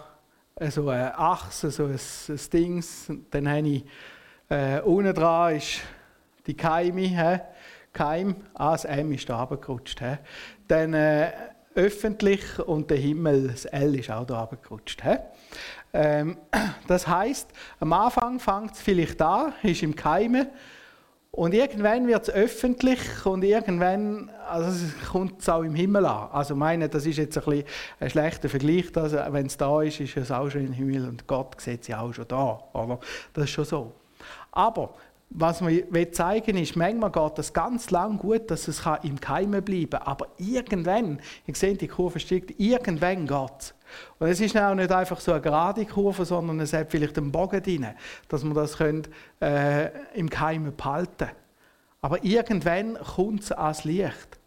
so 0.70 0.88
eine 0.88 1.16
Achse, 1.18 1.70
so 1.70 1.84
ein, 1.84 1.98
ein 2.28 2.50
Ding. 2.52 2.84
Dann 3.30 3.48
habe 3.48 3.68
ich 3.68 3.84
äh, 4.48 4.80
unten 4.80 5.14
dran 5.14 5.56
ist 5.56 5.80
die 6.46 6.54
Keime. 6.54 7.42
Keim, 7.96 8.36
ah, 8.52 8.72
das 8.72 8.84
M 8.84 9.10
ist 9.12 9.26
da 9.30 9.42
runtergerutscht. 9.42 10.02
Dann 10.68 10.92
äh, 10.92 11.30
öffentlich 11.74 12.58
und 12.58 12.90
der 12.90 12.98
Himmel, 12.98 13.48
das 13.48 13.64
L 13.64 13.98
ist 13.98 14.10
auch 14.10 14.26
da 14.26 14.40
runtergerutscht. 14.40 15.02
Ähm, 15.94 16.36
das 16.88 17.08
heißt, 17.08 17.48
am 17.80 17.94
Anfang 17.94 18.38
fängt 18.38 18.74
es 18.74 18.82
vielleicht 18.82 19.22
an, 19.22 19.54
ist 19.62 19.82
im 19.82 19.96
Keime 19.96 20.48
und 21.30 21.54
irgendwann 21.54 22.06
wird 22.06 22.28
es 22.28 22.34
öffentlich 22.34 23.24
und 23.24 23.42
irgendwann 23.42 24.30
also 24.46 24.86
kommt 25.10 25.40
es 25.40 25.48
auch 25.48 25.62
im 25.62 25.74
Himmel 25.74 26.04
an. 26.04 26.28
Also 26.32 26.54
meine, 26.54 26.90
das 26.90 27.06
ist 27.06 27.16
jetzt 27.16 27.38
ein, 27.38 27.44
bisschen 27.44 27.64
ein 27.98 28.10
schlechter 28.10 28.50
Vergleich, 28.50 28.94
also 28.94 29.16
wenn 29.30 29.46
es 29.46 29.56
da 29.56 29.80
ist, 29.80 30.00
ist 30.00 30.18
es 30.18 30.30
auch 30.30 30.50
schon 30.50 30.66
im 30.66 30.72
Himmel 30.74 31.08
und 31.08 31.26
Gott 31.26 31.58
sieht 31.62 31.80
es 31.80 31.88
ja 31.88 32.00
auch 32.00 32.12
schon 32.12 32.28
da. 32.28 32.62
Oder? 32.74 33.00
Das 33.32 33.44
ist 33.44 33.50
schon 33.50 33.64
so. 33.64 33.92
Aber 34.52 34.94
was 35.30 35.60
wir 35.64 36.12
zeigen 36.12 36.56
ist, 36.56 36.76
manchmal 36.76 37.10
geht 37.10 37.38
es 37.38 37.52
ganz 37.52 37.90
lang 37.90 38.18
gut, 38.18 38.50
dass 38.50 38.68
es 38.68 38.82
im 39.02 39.20
Keimen 39.20 39.62
bleiben 39.62 39.90
kann. 39.90 40.02
Aber 40.02 40.28
irgendwann, 40.38 41.20
ihr 41.46 41.54
seht, 41.54 41.80
die 41.80 41.88
Kurve 41.88 42.20
steigt, 42.20 42.58
irgendwann 42.58 43.26
geht 43.26 43.50
es. 43.58 43.74
Und 44.18 44.28
es 44.28 44.40
ist 44.40 44.56
auch 44.56 44.74
nicht 44.74 44.90
einfach 44.90 45.20
so 45.20 45.32
eine 45.32 45.40
gerade 45.40 45.84
Kurve, 45.84 46.24
sondern 46.24 46.60
es 46.60 46.72
hat 46.72 46.90
vielleicht 46.90 47.18
einen 47.18 47.32
Bogen 47.32 47.62
drin, 47.62 47.86
dass 48.28 48.44
wir 48.44 48.54
das 48.54 48.76
können, 48.78 49.06
äh, 49.40 49.90
im 50.14 50.30
Keimen 50.30 50.74
behalten 50.74 51.30
Aber 52.00 52.24
irgendwann 52.24 52.96
kommt 52.96 53.42
es 53.42 53.52
ans 53.52 53.84
Licht. 53.84 54.38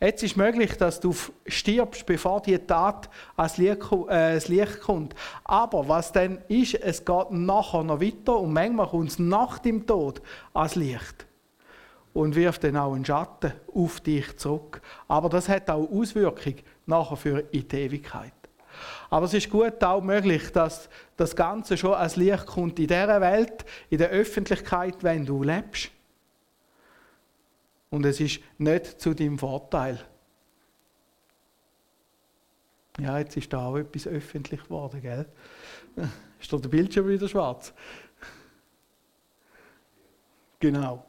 Jetzt 0.00 0.22
ist 0.22 0.36
möglich, 0.36 0.76
dass 0.76 1.00
du 1.00 1.14
stirbst, 1.46 2.06
bevor 2.06 2.42
die 2.42 2.58
Tat 2.58 3.08
ans 3.36 3.58
Licht, 3.58 3.80
äh, 4.08 4.66
kommt. 4.82 5.14
Aber 5.44 5.88
was 5.88 6.12
dann 6.12 6.38
ist, 6.48 6.74
es 6.74 7.04
geht 7.04 7.30
nachher 7.30 7.84
noch 7.84 8.00
weiter 8.00 8.38
und 8.38 8.52
manchmal 8.52 8.88
kommt 8.88 9.10
es 9.10 9.18
nach 9.18 9.58
dem 9.58 9.86
Tod 9.86 10.20
ans 10.52 10.74
Licht 10.74 11.26
und 12.12 12.34
wirft 12.34 12.64
dann 12.64 12.76
auch 12.76 12.94
einen 12.94 13.04
Schatten 13.04 13.52
auf 13.74 14.00
dich 14.00 14.36
zurück. 14.36 14.80
Aber 15.08 15.28
das 15.28 15.48
hat 15.48 15.68
auch 15.68 15.90
Auswirkungen 15.90 16.60
nachher 16.86 17.16
für 17.16 17.38
in 17.50 17.68
die 17.68 17.76
Ewigkeit. 17.76 18.32
Aber 19.10 19.26
es 19.26 19.34
ist 19.34 19.50
gut 19.50 19.82
auch 19.84 20.02
möglich, 20.02 20.50
dass 20.52 20.88
das 21.16 21.36
Ganze 21.36 21.76
schon 21.76 21.94
ans 21.94 22.16
Licht 22.16 22.46
kommt 22.46 22.78
in 22.78 22.86
dieser 22.86 23.20
Welt, 23.20 23.64
in 23.90 23.98
der 23.98 24.10
Öffentlichkeit, 24.10 24.96
wenn 25.02 25.24
du 25.24 25.42
lebst. 25.42 25.90
Und 27.94 28.04
es 28.06 28.18
ist 28.18 28.40
nicht 28.58 29.00
zu 29.00 29.14
deinem 29.14 29.38
Vorteil. 29.38 30.04
Ja, 32.98 33.20
jetzt 33.20 33.36
ist 33.36 33.52
da 33.52 33.66
auch 33.66 33.76
etwas 33.76 34.08
öffentlich 34.08 34.64
geworden, 34.64 35.00
gell? 35.00 35.28
Ist 36.40 36.52
da 36.52 36.56
der 36.56 36.68
Bildschirm 36.70 37.06
wieder 37.06 37.28
schwarz? 37.28 37.72
Genau. 40.58 41.06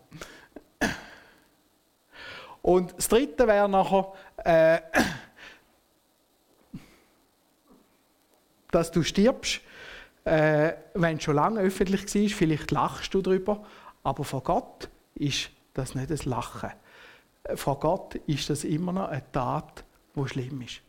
Und 2.61 2.95
das 2.95 3.07
dritte 3.07 3.47
wäre 3.47 3.67
nachher, 3.67 4.13
äh, 4.37 4.81
dass 8.69 8.91
du 8.91 9.01
stirbst, 9.01 9.61
äh, 10.23 10.73
wenn 10.93 11.17
es 11.17 11.23
schon 11.23 11.35
lange 11.35 11.61
öffentlich 11.61 12.03
war. 12.13 12.37
Vielleicht 12.37 12.69
lachst 12.69 13.11
du 13.15 13.23
darüber, 13.23 13.65
aber 14.03 14.23
vor 14.23 14.43
Gott 14.43 14.87
ist 15.15 15.49
das 15.75 15.93
nicht 15.93 16.09
ein 16.09 16.29
Lachen. 16.29 16.71
Vor 17.55 17.79
Gott 17.79 18.15
ist 18.25 18.49
das 18.49 18.63
immer 18.63 18.91
noch 18.91 19.09
eine 19.09 19.23
Tat, 19.31 19.83
die 20.15 20.27
schlimm 20.27 20.61
ist. 20.61 20.81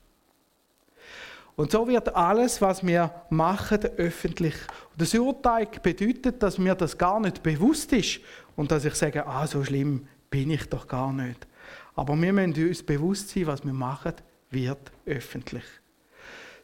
Und 1.56 1.70
so 1.70 1.88
wird 1.88 2.14
alles, 2.14 2.60
was 2.60 2.86
wir 2.86 3.10
machen, 3.30 3.84
öffentlich. 3.96 4.54
Das 4.96 5.14
Urteil 5.14 5.66
bedeutet, 5.82 6.42
dass 6.42 6.58
mir 6.58 6.74
das 6.74 6.96
gar 6.96 7.18
nicht 7.18 7.42
bewusst 7.42 7.92
ist 7.92 8.20
und 8.56 8.70
dass 8.70 8.84
ich 8.84 8.94
sage, 8.94 9.26
ah, 9.26 9.46
so 9.46 9.64
schlimm 9.64 10.06
bin 10.28 10.50
ich 10.50 10.68
doch 10.68 10.86
gar 10.86 11.12
nicht. 11.12 11.46
Aber 11.94 12.14
wir 12.14 12.32
müssen 12.32 12.68
uns 12.68 12.82
bewusst 12.82 13.30
sein, 13.30 13.46
was 13.46 13.64
wir 13.64 13.72
machen, 13.72 14.12
wird 14.50 14.92
öffentlich. 15.06 15.64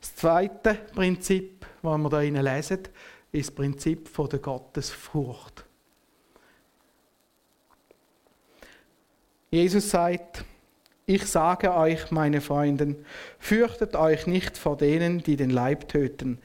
Das 0.01 0.15
zweite 0.15 0.75
Prinzip, 0.95 1.65
das 1.83 1.99
wir 1.99 2.21
hier 2.21 2.43
lesen, 2.43 2.81
ist 3.33 3.49
das 3.49 3.55
Prinzip 3.55 4.11
der 4.15 4.39
Gottesfurcht. 4.41 5.65
Jesus 9.53 9.91
sagt, 9.91 10.47
ich 11.05 11.27
sage 11.27 11.75
euch, 11.75 12.11
meine 12.11 12.41
Freunde, 12.41 12.97
fürchtet 13.39 13.95
euch 13.97 14.27
nicht 14.27 14.57
vor 14.57 14.79
denen, 14.79 15.23
die 15.23 15.37
den 15.37 15.51
Leib 15.51 15.89
töten 15.89 16.39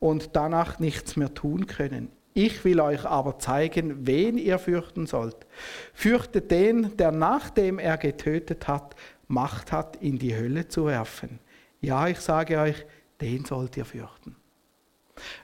und 0.00 0.36
danach 0.36 0.78
nichts 0.78 1.16
mehr 1.16 1.32
tun 1.32 1.66
können. 1.66 2.10
Ich 2.34 2.62
will 2.66 2.80
euch 2.80 3.06
aber 3.06 3.38
zeigen, 3.38 4.06
wen 4.06 4.36
ihr 4.36 4.58
fürchten 4.58 5.06
sollt. 5.06 5.46
Fürchtet 5.94 6.50
den, 6.50 6.94
der 6.98 7.10
nachdem 7.10 7.78
er 7.78 7.96
getötet 7.96 8.68
hat, 8.68 8.94
Macht 9.28 9.72
hat, 9.72 9.96
in 9.96 10.18
die 10.18 10.36
Hölle 10.36 10.68
zu 10.68 10.84
werfen. 10.84 11.38
Ja, 11.80 12.06
ich 12.06 12.20
sage 12.20 12.60
euch, 12.60 12.84
den 13.22 13.46
sollt 13.46 13.78
ihr 13.78 13.86
fürchten. 13.86 14.36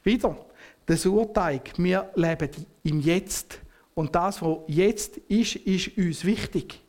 Wieder, 0.05 0.37
das 0.85 1.07
Urteil, 1.07 1.63
wir 1.79 2.11
leben 2.15 2.51
im 2.85 3.01
Jetzt. 3.01 3.62
Und 3.95 4.15
das, 4.15 4.41
was 4.43 4.59
jetzt 4.67 5.19
ist, 5.29 5.57
ist 5.57 5.97
uns 5.97 6.25
wichtig. 6.25 6.81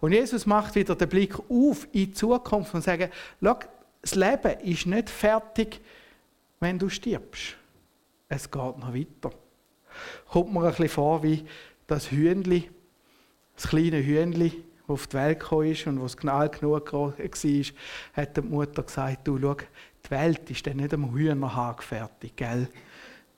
Und 0.00 0.12
Jesus 0.12 0.46
macht 0.46 0.74
wieder 0.74 0.94
den 0.94 1.08
Blick 1.08 1.38
auf 1.38 1.84
in 1.92 2.06
die 2.06 2.12
Zukunft 2.12 2.74
und 2.74 2.82
sagt, 2.82 3.12
schau, 3.42 3.58
das 4.02 4.14
Leben 4.14 4.60
ist 4.60 4.86
nicht 4.86 5.10
fertig, 5.10 5.80
wenn 6.60 6.78
du 6.78 6.88
stirbst. 6.88 7.56
Es 8.28 8.50
geht 8.50 8.78
noch 8.78 8.94
weiter. 8.94 9.30
Kommt 10.28 10.52
mir 10.52 10.60
ein 10.60 10.70
bisschen 10.70 10.88
vor 10.88 11.22
wie 11.22 11.44
das 11.86 12.10
Hühnli, 12.10 12.70
das 13.56 13.68
kleine 13.68 14.04
Hühnli, 14.04 14.50
das 14.86 14.94
auf 14.94 15.06
die 15.06 15.16
Welt 15.16 15.40
gekommen 15.40 15.72
ist 15.72 15.86
und 15.86 16.02
was 16.02 16.16
genau 16.16 16.48
genug 16.48 16.92
war, 16.92 17.12
hat 18.12 18.36
die 18.36 18.40
Mutter 18.42 18.82
gesagt, 18.82 19.26
du 19.26 19.38
schau, 19.40 19.54
die 19.54 20.10
Welt 20.10 20.50
ist 20.50 20.66
dann 20.66 20.76
nicht 20.76 20.94
am 20.94 21.12
Hühnerhag 21.12 21.82
fertig, 21.82 22.36
gell? 22.36 22.68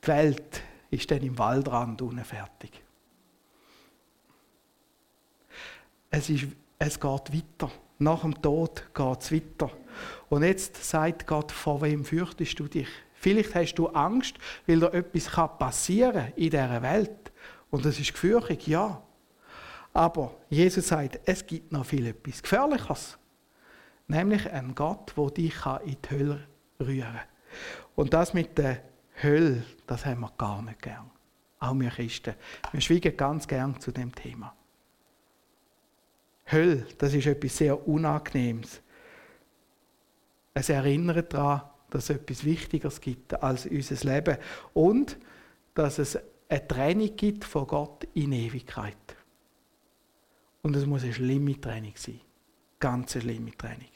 Die 0.04 0.08
Welt 0.08 0.62
ist 0.90 1.10
dann 1.10 1.22
im 1.22 1.38
Waldrand 1.38 2.02
unten 2.02 2.24
fertig. 2.24 2.82
Es, 6.10 6.28
ist, 6.28 6.46
es 6.78 6.98
geht 6.98 7.32
weiter. 7.32 7.70
Nach 7.98 8.22
dem 8.22 8.40
Tod 8.40 8.82
geht 8.94 9.20
es 9.20 9.32
weiter. 9.32 9.70
Und 10.28 10.42
jetzt 10.42 10.82
sagt 10.82 11.26
Gott, 11.26 11.52
vor 11.52 11.82
wem 11.82 12.04
fürchtest 12.04 12.58
du 12.58 12.66
dich? 12.66 12.88
Vielleicht 13.14 13.54
hast 13.54 13.74
du 13.74 13.88
Angst, 13.88 14.36
weil 14.66 14.80
da 14.80 14.88
etwas 14.88 15.26
passieren 15.58 16.24
kann 16.24 16.32
in 16.36 16.50
dieser 16.50 16.82
Welt. 16.82 17.32
Und 17.70 17.84
das 17.84 18.00
ist 18.00 18.12
gefürchtig, 18.12 18.66
ja. 18.66 19.02
Aber 19.92 20.34
Jesus 20.48 20.88
sagt, 20.88 21.20
es 21.24 21.46
gibt 21.46 21.70
noch 21.70 21.84
viel 21.84 22.06
etwas 22.06 22.42
Gefährliches. 22.42 23.18
Nämlich 24.08 24.50
ein 24.50 24.74
Gott, 24.74 25.12
der 25.16 25.30
dich 25.30 25.54
in 25.84 25.96
die 26.02 26.10
Hölle 26.10 26.40
rühren 26.80 27.12
kann. 27.12 27.20
Und 27.96 28.14
das 28.14 28.32
mit 28.32 28.56
der 28.56 28.82
Hölle, 29.22 29.64
das 29.86 30.06
haben 30.06 30.20
wir 30.20 30.32
gar 30.36 30.62
nicht 30.62 30.82
gern. 30.82 31.10
Auch 31.58 31.78
wir 31.78 31.90
Christen. 31.90 32.34
Wir 32.72 32.80
schweigen 32.80 33.16
ganz 33.16 33.46
gern 33.46 33.78
zu 33.80 33.92
dem 33.92 34.14
Thema. 34.14 34.54
Hölle, 36.50 36.86
das 36.98 37.14
ist 37.14 37.26
etwas 37.26 37.56
sehr 37.56 37.86
Unangenehmes. 37.86 38.80
Es 40.54 40.68
erinnert 40.68 41.32
daran, 41.32 41.62
dass 41.90 42.10
es 42.10 42.16
etwas 42.16 42.44
Wichtigeres 42.44 43.00
gibt 43.00 43.42
als 43.42 43.66
unser 43.66 44.12
Leben 44.12 44.38
und 44.72 45.18
dass 45.74 45.98
es 45.98 46.18
eine 46.48 46.66
Trennung 46.66 47.14
gibt 47.16 47.44
von 47.44 47.66
Gott 47.66 48.06
in 48.14 48.32
Ewigkeit. 48.32 48.96
Und 50.62 50.76
es 50.76 50.86
muss 50.86 51.04
eine 51.04 51.12
schlimme 51.12 51.60
Trennung 51.60 51.92
sein. 51.94 52.20
Ganz 52.78 53.14
eine 53.14 53.22
schlimme 53.22 53.56
Trennung. 53.56 53.88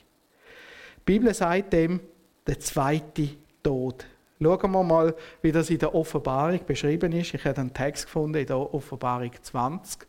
Die 0.99 1.05
Bibel 1.05 1.35
sagt 1.35 1.73
dem, 1.73 2.01
der 2.47 2.61
zweite 2.61 3.31
Tod. 3.63 4.07
Schauen 4.41 4.73
wir 4.73 4.83
mal, 4.83 5.15
wie 5.43 5.53
das 5.53 5.71
in 5.71 5.79
der 5.79 5.95
Offenbarung 5.95 6.61
beschrieben 6.67 7.13
ist. 7.13 7.35
Ich 7.35 7.45
habe 7.45 7.61
einen 7.61 7.73
Text 7.73 8.07
gefunden 8.07 8.39
in 8.39 8.47
der 8.47 8.75
Offenbarung 8.75 9.31
20, 9.41 10.07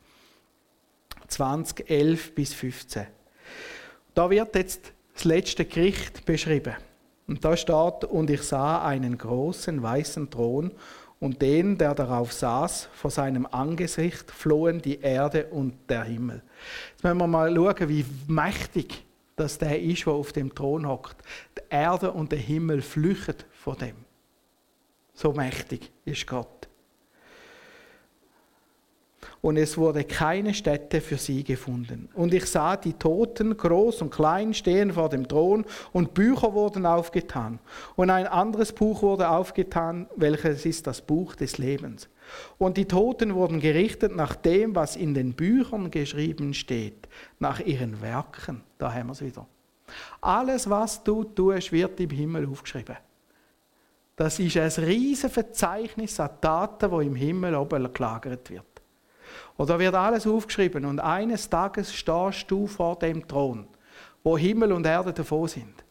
20, 1.28 1.90
11 1.90 2.36
bis 2.36 2.54
15. 2.54 3.08
Da 4.14 4.30
wird 4.30 4.56
jetzt 4.56 4.94
das 5.14 5.26
letzte 5.26 5.66
Gericht 5.66 6.26
beschrieben. 6.26 6.76
Und 7.28 7.44
da 7.44 7.56
steht, 7.58 8.06
und 8.06 8.30
ich 8.30 8.42
sah 8.44 8.84
einen 8.86 9.18
großen 9.18 9.82
weißen 9.82 10.30
Thron 10.30 10.72
und 11.20 11.42
den, 11.42 11.78
der 11.78 11.96
darauf 11.96 12.34
saß, 12.34 12.90
vor 12.94 13.10
seinem 13.10 13.48
Angesicht 13.50 14.30
flohen 14.30 14.82
die 14.82 15.00
Erde 15.00 15.46
und 15.46 15.74
der 15.90 16.04
Himmel. 16.04 16.42
Jetzt 16.92 17.04
müssen 17.04 17.18
wir 17.18 17.28
mal 17.28 17.56
schauen, 17.56 17.90
wie 17.90 18.06
mächtig 18.28 19.04
das 19.36 19.58
der 19.58 19.82
ist, 19.82 20.06
der 20.06 20.14
auf 20.14 20.34
dem 20.34 20.54
Thron 20.54 20.88
hockt. 20.88 21.18
Die 21.58 21.64
Erde 21.70 22.12
und 22.12 22.32
der 22.32 22.40
Himmel 22.40 22.82
flüchten 22.82 23.36
vor 23.54 23.76
dem. 23.76 23.96
So 25.16 25.32
mächtig 25.32 25.92
ist 26.04 26.28
Gott. 26.28 26.68
Und 29.42 29.58
es 29.58 29.78
wurde 29.78 30.04
keine 30.04 30.54
Stätte 30.54 31.02
für 31.02 31.18
sie 31.18 31.44
gefunden. 31.44 32.10
Und 32.16 32.34
ich 32.34 32.46
sah 32.48 32.76
die 32.76 32.94
Toten, 32.94 33.56
groß 33.56 34.02
und 34.02 34.10
klein, 34.10 34.54
stehen 34.54 34.92
vor 34.92 35.08
dem 35.08 35.28
Thron, 35.28 35.66
und 35.94 36.14
Bücher 36.14 36.54
wurden 36.54 36.86
aufgetan. 36.86 37.60
Und 37.96 38.10
ein 38.10 38.28
anderes 38.28 38.74
Buch 38.74 39.04
wurde 39.04 39.30
aufgetan, 39.30 40.08
welches 40.16 40.66
ist 40.66 40.88
das 40.88 41.02
Buch 41.02 41.36
des 41.36 41.60
Lebens. 41.60 42.10
Und 42.58 42.78
die 42.78 42.86
Toten 42.86 43.36
wurden 43.36 43.60
gerichtet 43.60 44.16
nach 44.16 44.36
dem, 44.36 44.76
was 44.76 44.96
in 44.96 45.14
den 45.14 45.34
Büchern 45.34 45.92
geschrieben 45.92 46.54
steht, 46.54 47.08
nach 47.38 47.60
ihren 47.60 48.02
Werken. 48.02 48.64
Da 48.80 48.92
haben 48.92 49.08
wir 49.08 49.14
es 49.14 49.22
wieder. 49.22 49.48
Alles, 50.22 50.68
was 50.70 51.04
du 51.04 51.24
tust, 51.24 51.72
wird 51.72 52.00
im 52.00 52.10
Himmel 52.10 52.48
aufgeschrieben. 52.48 52.98
Das 54.16 54.40
ist 54.40 54.58
ein 54.58 54.84
riesiges 54.84 55.32
Verzeichnis 55.32 56.20
an 56.20 56.30
Daten, 56.40 56.90
wo 56.90 57.02
im 57.02 57.16
Himmel 57.16 57.56
oben 57.56 57.92
gelagert 57.92 58.50
wird. 58.50 58.82
Und 59.58 59.70
da 59.70 59.78
wird 59.78 59.96
alles 59.96 60.26
aufgeschrieben 60.26 60.86
und 60.86 61.00
eines 61.00 61.50
Tages 61.50 61.94
stehst 61.94 62.50
du 62.50 62.68
vor 62.68 62.98
dem 62.98 63.28
Thron, 63.28 63.68
wo 64.24 64.38
Himmel 64.38 64.72
und 64.72 64.86
Erde 64.86 65.14
davon 65.14 65.48
sind. 65.48 65.84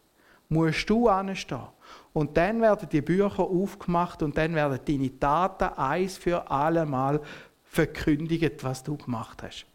Musst 0.48 0.88
du 0.88 1.08
anstehen. 1.08 1.66
Und 2.12 2.36
dann 2.36 2.60
werden 2.60 2.88
die 2.88 3.02
Bücher 3.02 3.40
aufgemacht 3.40 4.22
und 4.22 4.36
dann 4.36 4.54
werden 4.54 4.78
deine 4.84 5.18
Taten 5.18 5.76
eins 5.76 6.16
für 6.16 6.50
alle 6.50 6.86
Mal 6.86 7.20
verkündigt, 7.64 8.62
was 8.62 8.82
du 8.82 8.96
gemacht 8.96 9.42
hast. 9.42 9.66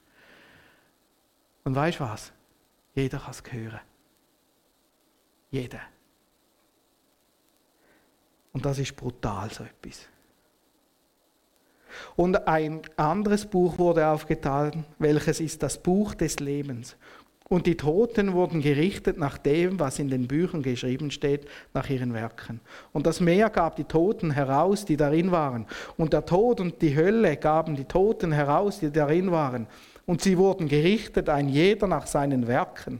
Und 1.63 1.75
weißt 1.75 1.99
du 1.99 2.03
was? 2.03 2.31
Jeder 2.93 3.19
kann 3.19 3.31
es 3.31 3.43
hören. 3.51 3.81
Jeder. 5.51 5.81
Und 8.53 8.65
das 8.65 8.79
ist 8.79 8.95
brutal, 8.95 9.51
so 9.51 9.63
etwas. 9.63 10.07
Und 12.15 12.47
ein 12.47 12.81
anderes 12.95 13.45
Buch 13.45 13.77
wurde 13.77 14.07
aufgetan, 14.07 14.85
welches 14.99 15.39
ist 15.39 15.63
das 15.63 15.77
Buch 15.77 16.13
des 16.13 16.39
Lebens. 16.39 16.95
Und 17.49 17.65
die 17.65 17.77
Toten 17.77 18.33
wurden 18.33 18.61
gerichtet 18.61 19.17
nach 19.17 19.39
dem, 19.39 19.79
was 19.79 19.97
in 19.97 20.07
den 20.07 20.27
Büchern 20.27 20.61
geschrieben 20.61 21.09
steht, 21.09 21.47
nach 21.73 21.89
ihren 21.89 22.13
Werken. 22.13 22.61
Und 22.93 23.07
das 23.07 23.19
Meer 23.19 23.49
gab 23.49 23.75
die 23.75 23.85
Toten 23.85 24.29
heraus, 24.29 24.85
die 24.85 24.97
darin 24.97 25.31
waren. 25.31 25.65
Und 25.97 26.13
der 26.13 26.27
Tod 26.27 26.61
und 26.61 26.79
die 26.83 26.95
Hölle 26.95 27.37
gaben 27.37 27.75
die 27.75 27.85
Toten 27.85 28.31
heraus, 28.31 28.79
die 28.79 28.91
darin 28.91 29.31
waren. 29.31 29.65
Und 30.05 30.21
sie 30.21 30.37
wurden 30.37 30.67
gerichtet, 30.67 31.27
ein 31.27 31.49
jeder 31.49 31.87
nach 31.87 32.05
seinen 32.05 32.45
Werken. 32.47 32.99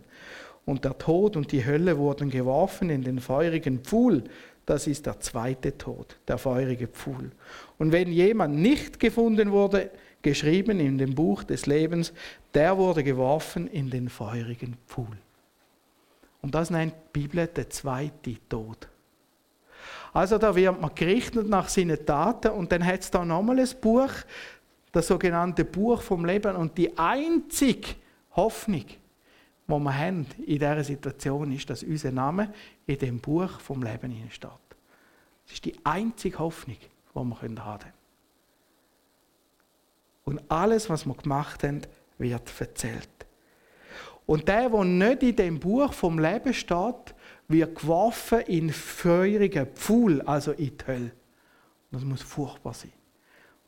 Und 0.65 0.83
der 0.83 0.97
Tod 0.97 1.35
und 1.35 1.51
die 1.51 1.63
Hölle 1.63 1.99
wurden 1.99 2.31
geworfen 2.31 2.89
in 2.89 3.03
den 3.03 3.19
feurigen 3.19 3.79
Pfuhl. 3.79 4.23
Das 4.69 4.85
ist 4.85 5.07
der 5.07 5.19
zweite 5.19 5.75
Tod, 5.75 6.15
der 6.27 6.37
feurige 6.37 6.85
Pfuhl. 6.85 7.31
Und 7.79 7.91
wenn 7.91 8.11
jemand 8.11 8.55
nicht 8.55 8.99
gefunden 8.99 9.51
wurde, 9.51 9.89
geschrieben 10.21 10.79
in 10.79 10.99
dem 10.99 11.15
Buch 11.15 11.43
des 11.43 11.65
Lebens, 11.65 12.13
der 12.53 12.77
wurde 12.77 13.03
geworfen 13.03 13.65
in 13.65 13.89
den 13.89 14.09
feurigen 14.09 14.77
Pfuhl. 14.85 15.17
Und 16.43 16.53
das 16.53 16.69
nennt 16.69 16.93
die 16.93 17.19
Bibel 17.19 17.47
der 17.47 17.67
zweite 17.71 18.35
Tod. 18.47 18.87
Also 20.13 20.37
da 20.37 20.55
wird 20.55 20.79
man 20.79 20.93
gerichtet 20.93 21.49
nach 21.49 21.67
seinen 21.67 22.05
Taten 22.05 22.51
und 22.51 22.71
dann 22.71 22.85
hat 22.85 22.99
es 22.99 23.09
da 23.09 23.25
nochmal 23.25 23.59
ein 23.59 23.69
Buch, 23.81 24.11
das 24.91 25.07
sogenannte 25.07 25.65
Buch 25.65 25.99
vom 25.99 26.25
Leben. 26.25 26.55
Und 26.55 26.77
die 26.77 26.95
einzige 26.95 27.95
Hoffnung, 28.35 28.85
die 29.69 29.79
wir 29.83 29.97
haben 29.97 30.25
in 30.37 30.59
dieser 30.59 30.83
Situation, 30.83 31.51
ist, 31.51 31.69
dass 31.69 31.83
unser 31.83 32.11
Name 32.11 32.51
in 32.87 32.97
dem 32.97 33.19
Buch 33.19 33.59
vom 33.59 33.83
Leben 33.83 34.13
steht. 34.31 34.49
Das 35.45 35.53
ist 35.53 35.65
die 35.65 35.75
einzige 35.83 36.39
Hoffnung, 36.39 36.77
die 36.77 37.15
wir 37.15 37.41
haben 37.41 37.55
können. 37.55 37.93
Und 40.25 40.41
alles, 40.51 40.89
was 40.89 41.05
wir 41.05 41.13
gemacht 41.13 41.63
haben, 41.63 41.81
wird 42.17 42.51
erzählt. 42.59 43.09
Und 44.25 44.47
der, 44.47 44.69
der 44.69 44.83
nicht 44.83 45.23
in 45.23 45.35
dem 45.35 45.59
Buch 45.59 45.93
vom 45.93 46.19
Leben 46.19 46.53
steht, 46.53 47.15
wird 47.47 47.79
geworfen 47.79 48.41
in 48.41 48.71
feurigen 48.71 49.67
Pfuhl, 49.67 50.21
also 50.21 50.51
in 50.51 50.77
die 50.77 50.85
Hölle. 50.87 51.11
Das 51.91 52.03
muss 52.03 52.21
furchtbar 52.21 52.73
sein. 52.73 52.93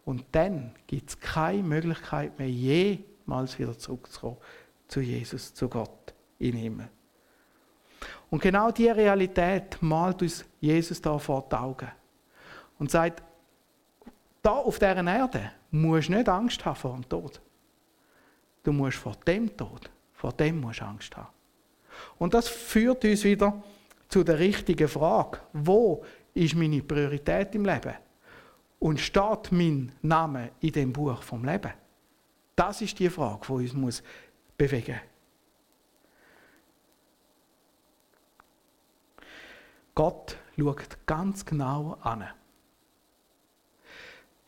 Und 0.06 0.24
dann 0.32 0.74
gibt 0.86 1.10
es 1.10 1.20
keine 1.20 1.64
Möglichkeit 1.64 2.38
mehr, 2.38 2.50
jemals 2.50 3.58
wieder 3.58 3.78
zurückzukommen 3.78 4.38
zu 4.92 5.00
Jesus, 5.00 5.54
zu 5.54 5.70
Gott 5.70 6.14
im 6.38 6.56
Himmel. 6.56 6.90
Und 8.30 8.42
genau 8.42 8.72
diese 8.72 8.96
Realität 8.96 9.82
malt 9.82 10.22
uns 10.22 10.44
Jesus 10.60 11.02
da 11.02 11.18
vor 11.18 11.48
die 11.50 11.56
Augen. 11.56 11.92
Und 12.78 12.92
sagt, 12.92 13.24
da 14.42 14.52
auf 14.52 14.80
dieser 14.80 15.06
Erde 15.06 15.52
musst 15.72 16.10
nicht 16.10 16.28
Angst 16.28 16.66
haben 16.66 16.76
vor 16.76 16.94
dem 16.94 17.08
Tod. 17.08 17.40
Du 18.64 18.74
musst 18.74 18.98
vor 18.98 19.16
dem 19.26 19.56
Tod, 19.56 19.90
vor 20.14 20.34
dem 20.34 20.60
musst 20.60 20.82
du 20.82 20.86
Angst 20.86 21.16
haben. 21.16 21.30
Und 22.18 22.34
das 22.34 22.50
führt 22.50 23.06
uns 23.06 23.24
wieder 23.24 23.64
zu 24.10 24.24
der 24.26 24.40
richtigen 24.40 24.90
Frage. 24.90 25.40
Wo 25.54 26.04
ist 26.34 26.56
meine 26.56 26.82
Priorität 26.82 27.56
im 27.56 27.64
Leben? 27.64 27.94
Und 28.80 29.00
steht 29.00 29.52
mein 29.52 29.94
Name 30.02 30.52
in 30.60 30.74
dem 30.74 30.92
Buch 30.92 31.22
vom 31.22 31.46
Leben? 31.46 31.72
Das 32.56 32.82
ist 32.82 33.00
die 33.00 33.10
Frage, 33.10 33.46
die 33.48 33.54
uns 33.54 34.04
bewegen. 34.62 35.00
Gott 39.96 40.38
schaut 40.56 41.08
ganz 41.08 41.44
genau 41.44 41.98
an. 42.02 42.28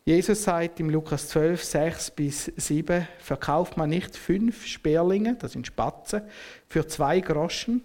Jesus 0.06 0.44
sagt 0.44 0.80
im 0.80 0.92
Lukas 0.92 1.30
12, 1.30 1.64
6 1.64 2.12
bis 2.12 2.46
7, 2.46 3.08
verkauft 3.18 3.76
man 3.76 3.90
nicht 3.90 4.16
fünf 4.16 4.68
Sperlinge, 4.68 5.36
das 5.36 5.54
sind 5.54 5.66
Spatzen, 5.66 6.22
für 6.68 6.86
zwei 6.86 7.20
Groschen. 7.20 7.84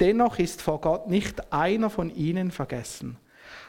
Dennoch 0.00 0.38
ist 0.38 0.62
vor 0.62 0.80
Gott 0.80 1.08
nicht 1.10 1.52
einer 1.52 1.90
von 1.90 2.08
ihnen 2.08 2.50
vergessen. 2.50 3.18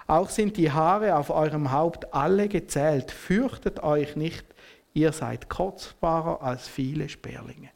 Auch 0.07 0.29
sind 0.29 0.55
die 0.55 0.71
Haare 0.71 1.17
auf 1.17 1.31
eurem 1.31 1.73
Haupt 1.73 2.13
alle 2.13 2.47
gezählt. 2.47 3.11
Fürchtet 3.11 3.83
euch 3.83 4.15
nicht, 4.15 4.45
ihr 4.93 5.11
seid 5.11 5.49
kostbarer 5.49 6.41
als 6.41 6.65
viele 6.69 7.09
Sperlinge. 7.09 7.71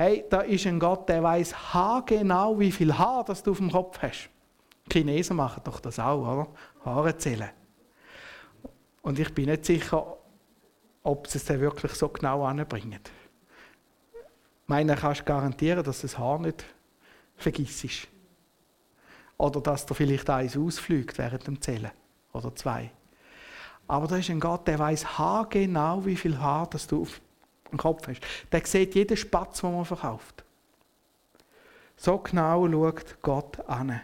Hey, 0.00 0.24
da 0.30 0.40
ist 0.40 0.66
ein 0.66 0.80
Gott, 0.80 1.10
der 1.10 1.22
weiß 1.22 1.74
haargenau, 1.74 2.58
wie 2.58 2.72
viel 2.72 2.96
Haar 2.96 3.22
das 3.22 3.42
du 3.42 3.50
auf 3.50 3.58
dem 3.58 3.70
Kopf 3.70 4.00
hast. 4.00 4.30
Chinesen 4.90 5.36
machen 5.36 5.60
doch 5.62 5.78
das 5.78 5.98
auch, 5.98 6.22
oder? 6.22 6.46
Haare 6.86 7.18
zählen. 7.18 7.50
Und 9.02 9.18
ich 9.18 9.34
bin 9.34 9.50
nicht 9.50 9.66
sicher, 9.66 10.16
ob 11.02 11.26
sie 11.26 11.36
es 11.36 11.44
dann 11.44 11.60
wirklich 11.60 11.92
so 11.92 12.08
genau 12.08 12.46
anbringt. 12.46 13.10
Ich 14.14 14.68
meine, 14.68 14.96
kannst 14.96 15.26
garantieren, 15.26 15.84
dass 15.84 16.00
das 16.00 16.16
Haar 16.16 16.38
nicht 16.38 16.64
vergisst. 17.36 18.08
Oder 19.36 19.60
dass 19.60 19.84
da 19.84 19.92
vielleicht 19.92 20.30
eins 20.30 20.56
ausfliegt 20.56 21.18
während 21.18 21.46
dem 21.46 21.60
Zählen. 21.60 21.90
Oder 22.32 22.54
zwei. 22.54 22.90
Aber 23.86 24.06
da 24.06 24.16
ist 24.16 24.30
ein 24.30 24.40
Gott, 24.40 24.66
der 24.66 24.78
weiß 24.78 25.18
haargenau, 25.18 26.06
wie 26.06 26.16
viel 26.16 26.38
Haar 26.38 26.70
das 26.70 26.86
du 26.86 27.02
auf 27.02 27.20
dem 27.70 27.78
Kopf 27.78 28.08
hast. 28.08 28.20
Der 28.52 28.64
sieht 28.64 28.94
jeden 28.94 29.16
Spatz, 29.16 29.60
den 29.60 29.72
man 29.72 29.84
verkauft. 29.84 30.44
So 31.96 32.18
genau 32.18 32.68
schaut 32.70 33.22
Gott 33.22 33.60
an. 33.68 34.00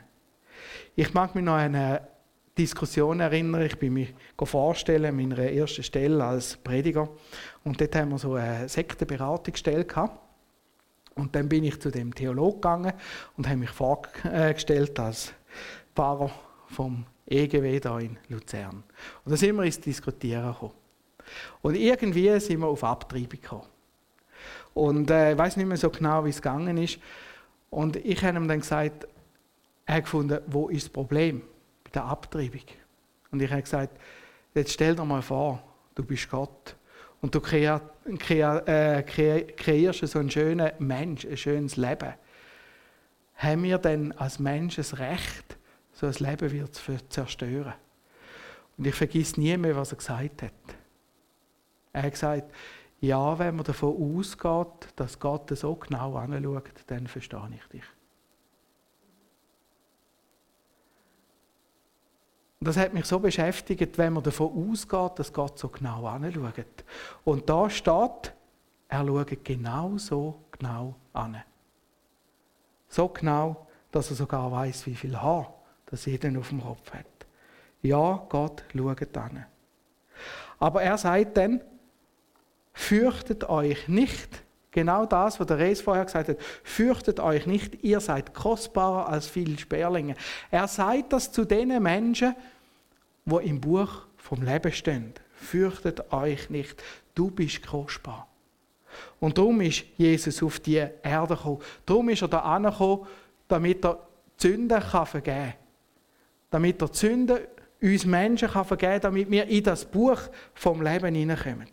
Ich 0.95 1.15
mag 1.15 1.35
mich 1.35 1.45
noch 1.45 1.55
an 1.55 1.75
eine 1.75 2.09
Diskussion 2.57 3.21
erinnere. 3.21 3.67
Ich 3.67 3.79
bin 3.79 3.95
mich 3.95 4.15
vorstellen, 4.43 5.17
meiner 5.17 5.39
ersten 5.39 5.83
Stelle 5.83 6.25
als 6.25 6.57
Prediger. 6.57 7.09
Und 7.65 7.81
dort 7.81 7.95
haben 7.97 8.11
wir 8.11 8.19
so 8.19 8.35
eine 8.35 8.69
Sektenberatungsstelle 8.69 9.85
gehabt. 9.85 10.19
Und 11.15 11.35
dann 11.35 11.49
bin 11.49 11.65
ich 11.65 11.81
zu 11.81 11.91
dem 11.91 12.15
Theolog 12.15 12.57
gegangen 12.57 12.93
und 13.37 13.47
habe 13.47 13.57
mich 13.57 13.71
vorgestellt 13.71 14.99
als 15.01 15.33
Pfarrer 15.95 16.31
vom 16.69 17.07
EGW 17.27 17.81
da 17.81 17.99
in 17.99 18.19
Luzern. 18.29 18.85
Und 19.25 19.33
da 19.33 19.37
sind 19.37 19.57
wir 19.57 19.65
ins 19.65 19.81
Diskutieren 19.81 20.53
gekommen. 20.53 20.86
Und 21.63 21.77
irgendwie 21.77 22.39
sind 22.41 22.61
wir 22.61 22.67
auf 22.67 22.85
Abtreibung 22.85 23.29
gekommen. 23.29 23.67
Und 24.75 25.11
äh, 25.11 25.33
ich 25.33 25.39
weiß 25.39 25.57
nicht 25.57 25.67
mehr 25.67 25.77
so 25.77 25.91
genau, 25.91 26.25
wie 26.25 26.31
es 26.31 26.37
gegangen 26.43 26.77
ist. 26.79 26.99
Und 27.71 27.97
ich 27.97 28.23
habe 28.25 28.37
ihm 28.37 28.49
dann 28.49 28.61
gesagt, 28.61 29.07
er 29.87 30.03
gefunden, 30.03 30.41
wo 30.47 30.69
ist 30.69 30.87
das 30.87 30.93
Problem? 30.93 31.43
der 31.97 32.05
Abtreibung. 32.05 32.63
Und 33.31 33.43
ich 33.43 33.51
habe 33.51 33.63
gesagt, 33.63 33.99
jetzt 34.55 34.73
stell 34.73 34.95
dir 34.95 35.05
mal 35.05 35.23
vor, 35.23 35.63
du 35.95 36.05
bist 36.05 36.31
Gott 36.31 36.77
und 37.21 37.35
du 37.35 37.39
äh, 37.39 39.03
kreierst 39.03 40.07
so 40.07 40.19
einen 40.19 40.31
schönen 40.31 40.71
Mensch, 40.79 41.25
ein 41.25 41.37
schönes 41.37 41.77
Leben. 41.77 42.15
Haben 43.37 43.63
wir 43.65 43.79
denn 43.79 44.13
als 44.13 44.39
Mensch 44.39 44.77
das 44.77 44.99
Recht, 44.99 45.59
so 45.93 46.07
ein 46.07 46.15
Leben 46.19 46.73
zu 46.73 47.09
zerstören? 47.09 47.75
Und 48.79 48.87
ich 48.87 48.95
vergiss 48.95 49.37
nie 49.37 49.57
mehr, 49.57 49.77
was 49.77 49.93
er 49.93 49.99
gesagt 49.99 50.43
hat. 50.43 50.76
Er 51.97 52.03
hat 52.03 52.13
gesagt, 52.13 52.53
ja, 53.01 53.39
wenn 53.39 53.57
man 53.57 53.65
davon 53.65 54.19
ausgeht, 54.19 54.93
dass 54.97 55.19
Gott 55.19 55.49
so 55.57 55.75
genau 55.77 56.15
anschaut, 56.17 56.85
dann 56.89 57.07
verstehe 57.07 57.49
ich 57.55 57.67
dich. 57.69 57.85
Das 62.61 62.77
hat 62.77 62.93
mich 62.93 63.07
so 63.07 63.19
beschäftigt, 63.19 63.97
wenn 63.97 64.13
man 64.13 64.23
davon 64.23 64.71
ausgeht, 64.71 65.19
dass 65.19 65.33
Gott 65.33 65.59
so 65.59 65.69
genau 65.69 66.07
anschaut. 66.07 66.85
Und 67.25 67.49
da 67.49 67.71
steht, 67.71 68.35
er 68.89 69.07
schaut 69.07 69.43
genau 69.43 69.97
so 69.97 70.45
genau 70.53 70.97
an. 71.15 71.43
So 72.89 73.09
genau, 73.09 73.67
dass 73.91 74.11
er 74.11 74.17
sogar 74.17 74.53
weiß, 74.53 74.85
wie 74.85 74.97
viel 74.97 75.17
Haar 75.17 75.55
das 75.87 76.05
jeder 76.05 76.39
auf 76.39 76.51
dem 76.51 76.61
Kopf 76.61 76.93
hat. 76.93 77.07
Ja, 77.81 78.23
Gott 78.29 78.65
schaut 78.71 79.17
an. 79.17 79.47
Aber 80.59 80.83
er 80.83 80.99
sagt 80.99 81.39
dann, 81.39 81.63
fürchtet 82.77 83.49
euch 83.49 83.89
nicht. 83.89 84.43
Genau 84.71 85.07
das, 85.07 85.41
was 85.41 85.47
der 85.47 85.59
Reis 85.59 85.81
vorher 85.81 86.05
gesagt 86.05 86.29
hat. 86.29 86.37
Fürchtet 86.63 87.19
euch 87.19 87.47
nicht, 87.47 87.83
ihr 87.83 88.01
seid 88.01 88.35
kostbarer 88.35 89.09
als 89.09 89.27
viele 89.27 89.59
Sperlinge. 89.59 90.15
Er 90.51 90.69
sagt 90.69 91.15
das 91.15 91.33
zu 91.33 91.47
den 91.47 91.83
Menschen, 91.83 92.37
wo 93.25 93.39
im 93.39 93.61
Buch 93.61 94.03
vom 94.19 94.43
Leben 94.43 94.71
stehen. 94.71 95.15
Fürchtet 95.33 96.13
euch 96.13 96.51
nicht, 96.51 96.83
du 97.15 97.31
bist 97.31 97.67
kostbar. 97.67 98.29
Und 99.19 99.39
darum 99.39 99.63
ist 99.63 99.85
Jesus 99.97 100.43
auf 100.43 100.61
die 100.61 100.87
Erde 101.03 101.35
gekommen. 101.35 101.61
Darum 101.87 102.11
ist 102.11 102.23
er 102.23 102.29
da 102.29 102.41
angekommen, 102.41 103.07
damit 103.49 103.85
er 103.85 104.07
die 104.39 104.49
Sünden 104.49 104.83
vergeben 104.83 105.25
kann. 105.25 105.55
Damit 106.51 106.83
er 106.83 106.89
die 106.89 106.99
Sünden 106.99 107.39
uns 107.81 108.05
Menschen 108.05 108.49
vergeben 108.49 108.79
kann, 108.79 109.01
damit 109.01 109.31
wir 109.31 109.47
in 109.47 109.65
das 109.65 109.87
Buch 109.87 110.21
vom 110.55 110.83
Leben 110.83 111.15
hineinkommen. 111.15 111.69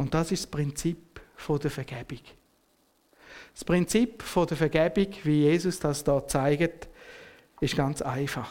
Und 0.00 0.14
das 0.14 0.32
ist 0.32 0.44
das 0.44 0.50
Prinzip 0.50 1.20
der 1.62 1.70
Vergebung. 1.70 2.20
Das 3.52 3.64
Prinzip 3.64 4.24
der 4.34 4.56
Vergebung, 4.56 5.08
wie 5.24 5.42
Jesus 5.42 5.78
das 5.78 6.02
da 6.02 6.26
zeigt, 6.26 6.88
ist 7.60 7.76
ganz 7.76 8.00
einfach. 8.00 8.50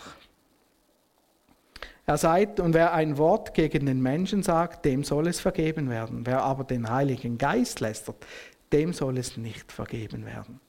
Er 2.05 2.17
sagt, 2.17 2.59
und 2.59 2.75
wer 2.75 2.93
ein 2.93 3.17
Wort 3.17 3.55
gegen 3.55 3.87
den 3.87 3.99
Menschen 3.99 4.43
sagt, 4.43 4.85
dem 4.85 5.03
soll 5.03 5.27
es 5.27 5.39
vergeben 5.39 5.89
werden. 5.89 6.23
Wer 6.23 6.43
aber 6.43 6.65
den 6.65 6.87
Heiligen 6.87 7.39
Geist 7.39 7.79
lästert, 7.79 8.23
dem 8.71 8.93
soll 8.93 9.17
es 9.17 9.35
nicht 9.35 9.71
vergeben 9.71 10.27
werden. 10.27 10.59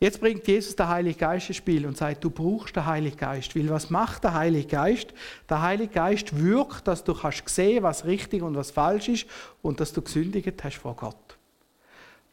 Jetzt 0.00 0.20
bringt 0.20 0.46
Jesus 0.46 0.76
den 0.76 0.88
Heiligen 0.88 1.18
Geist 1.18 1.48
ins 1.48 1.56
Spiel 1.56 1.86
und 1.86 1.96
sagt, 1.96 2.22
du 2.24 2.30
brauchst 2.30 2.76
den 2.76 2.84
Heiligen 2.84 3.16
Geist. 3.16 3.54
Weil 3.56 3.70
was 3.70 3.90
macht 3.90 4.24
der 4.24 4.34
Heilige 4.34 4.66
Geist? 4.66 5.14
Der 5.48 5.62
Heilige 5.62 5.94
Geist 5.94 6.38
wirkt, 6.38 6.86
dass 6.88 7.04
du 7.04 7.14
kannst 7.14 7.48
sehen, 7.48 7.82
was 7.82 8.04
richtig 8.04 8.42
und 8.42 8.56
was 8.56 8.70
falsch 8.70 9.08
ist 9.08 9.26
und 9.62 9.80
dass 9.80 9.92
du 9.92 10.02
gesündigt 10.02 10.62
hast 10.62 10.76
vor 10.76 10.96
Gott. 10.96 11.38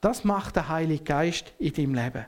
Das 0.02 0.24
macht 0.24 0.56
der 0.56 0.68
Heilige 0.68 1.04
Geist 1.04 1.54
in 1.60 1.74
deinem 1.74 1.94
Leben. 1.94 2.26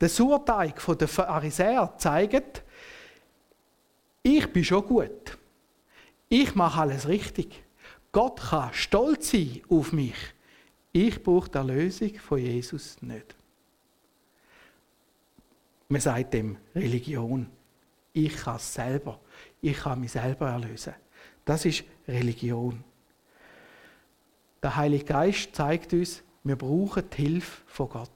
Der 0.00 0.08
Surteig 0.08 0.80
der 0.98 1.08
Pharisäer 1.08 1.92
zeigt, 1.98 2.62
ich 4.22 4.52
bin 4.52 4.64
schon 4.64 4.86
gut. 4.86 5.38
Ich 6.28 6.54
mache 6.54 6.80
alles 6.80 7.08
richtig. 7.08 7.62
Gott 8.12 8.40
kann 8.40 8.72
stolz 8.72 9.30
sein 9.30 9.60
auf 9.68 9.92
mich. 9.92 10.16
Ich 10.92 11.22
brauche 11.22 11.50
die 11.50 11.58
Erlösung 11.58 12.14
von 12.14 12.38
Jesus 12.38 13.00
nicht. 13.02 13.36
Man 15.88 16.00
sagt 16.00 16.34
dem 16.34 16.56
Religion. 16.74 17.48
Ich 18.12 18.36
kann 18.36 18.56
es 18.56 18.74
selber. 18.74 19.20
Ich 19.60 19.76
kann 19.76 20.00
mich 20.00 20.12
selber 20.12 20.48
erlösen. 20.48 20.94
Das 21.44 21.64
ist 21.64 21.84
Religion. 22.08 22.82
Der 24.62 24.74
Heilige 24.74 25.04
Geist 25.04 25.54
zeigt 25.54 25.92
uns, 25.92 26.22
wir 26.42 26.56
brauchen 26.56 27.04
die 27.10 27.22
Hilfe 27.22 27.62
von 27.66 27.88
Gott. 27.88 28.10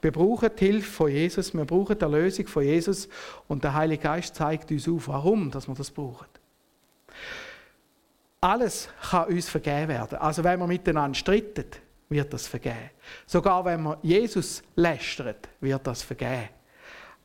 Wir 0.00 0.10
brauchen 0.10 0.50
die 0.58 0.64
Hilfe 0.66 0.90
von 0.90 1.10
Jesus, 1.10 1.54
wir 1.54 1.64
brauchen 1.64 1.98
die 1.98 2.04
Erlösung 2.04 2.46
von 2.46 2.64
Jesus 2.64 3.08
und 3.48 3.62
der 3.62 3.74
Heilige 3.74 4.02
Geist 4.02 4.34
zeigt 4.34 4.70
uns 4.70 4.88
auf, 4.88 5.08
warum 5.08 5.50
dass 5.50 5.68
wir 5.68 5.74
das 5.74 5.90
brauchen. 5.90 6.26
Alles 8.40 8.88
kann 9.10 9.28
uns 9.28 9.48
vergeben 9.48 9.88
werden. 9.88 10.18
Also 10.18 10.44
wenn 10.44 10.58
wir 10.58 10.66
miteinander 10.66 11.14
stritten, 11.14 11.66
wird 12.08 12.32
das 12.32 12.46
vergeben. 12.46 12.90
Sogar 13.26 13.64
wenn 13.64 13.82
wir 13.82 13.98
Jesus 14.02 14.62
lästert, 14.74 15.48
wird 15.60 15.86
das 15.86 16.02
vergeben. 16.02 16.48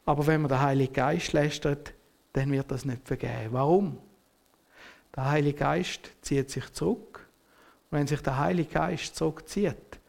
Aber 0.05 0.25
wenn 0.27 0.41
man 0.41 0.49
den 0.49 0.61
Heiligen 0.61 0.93
Geist 0.93 1.33
lästert, 1.33 1.93
dann 2.33 2.51
wird 2.51 2.71
das 2.71 2.85
nicht 2.85 3.07
vergeben. 3.07 3.51
Warum? 3.51 3.97
Der 5.15 5.29
Heilige 5.29 5.59
Geist 5.59 6.11
zieht 6.21 6.49
sich 6.49 6.71
zurück. 6.73 7.27
Und 7.89 7.97
wenn 7.97 8.07
sich 8.07 8.21
der 8.21 8.37
Heilige 8.37 8.71
Geist 8.73 9.15
zurückzieht, 9.15 9.99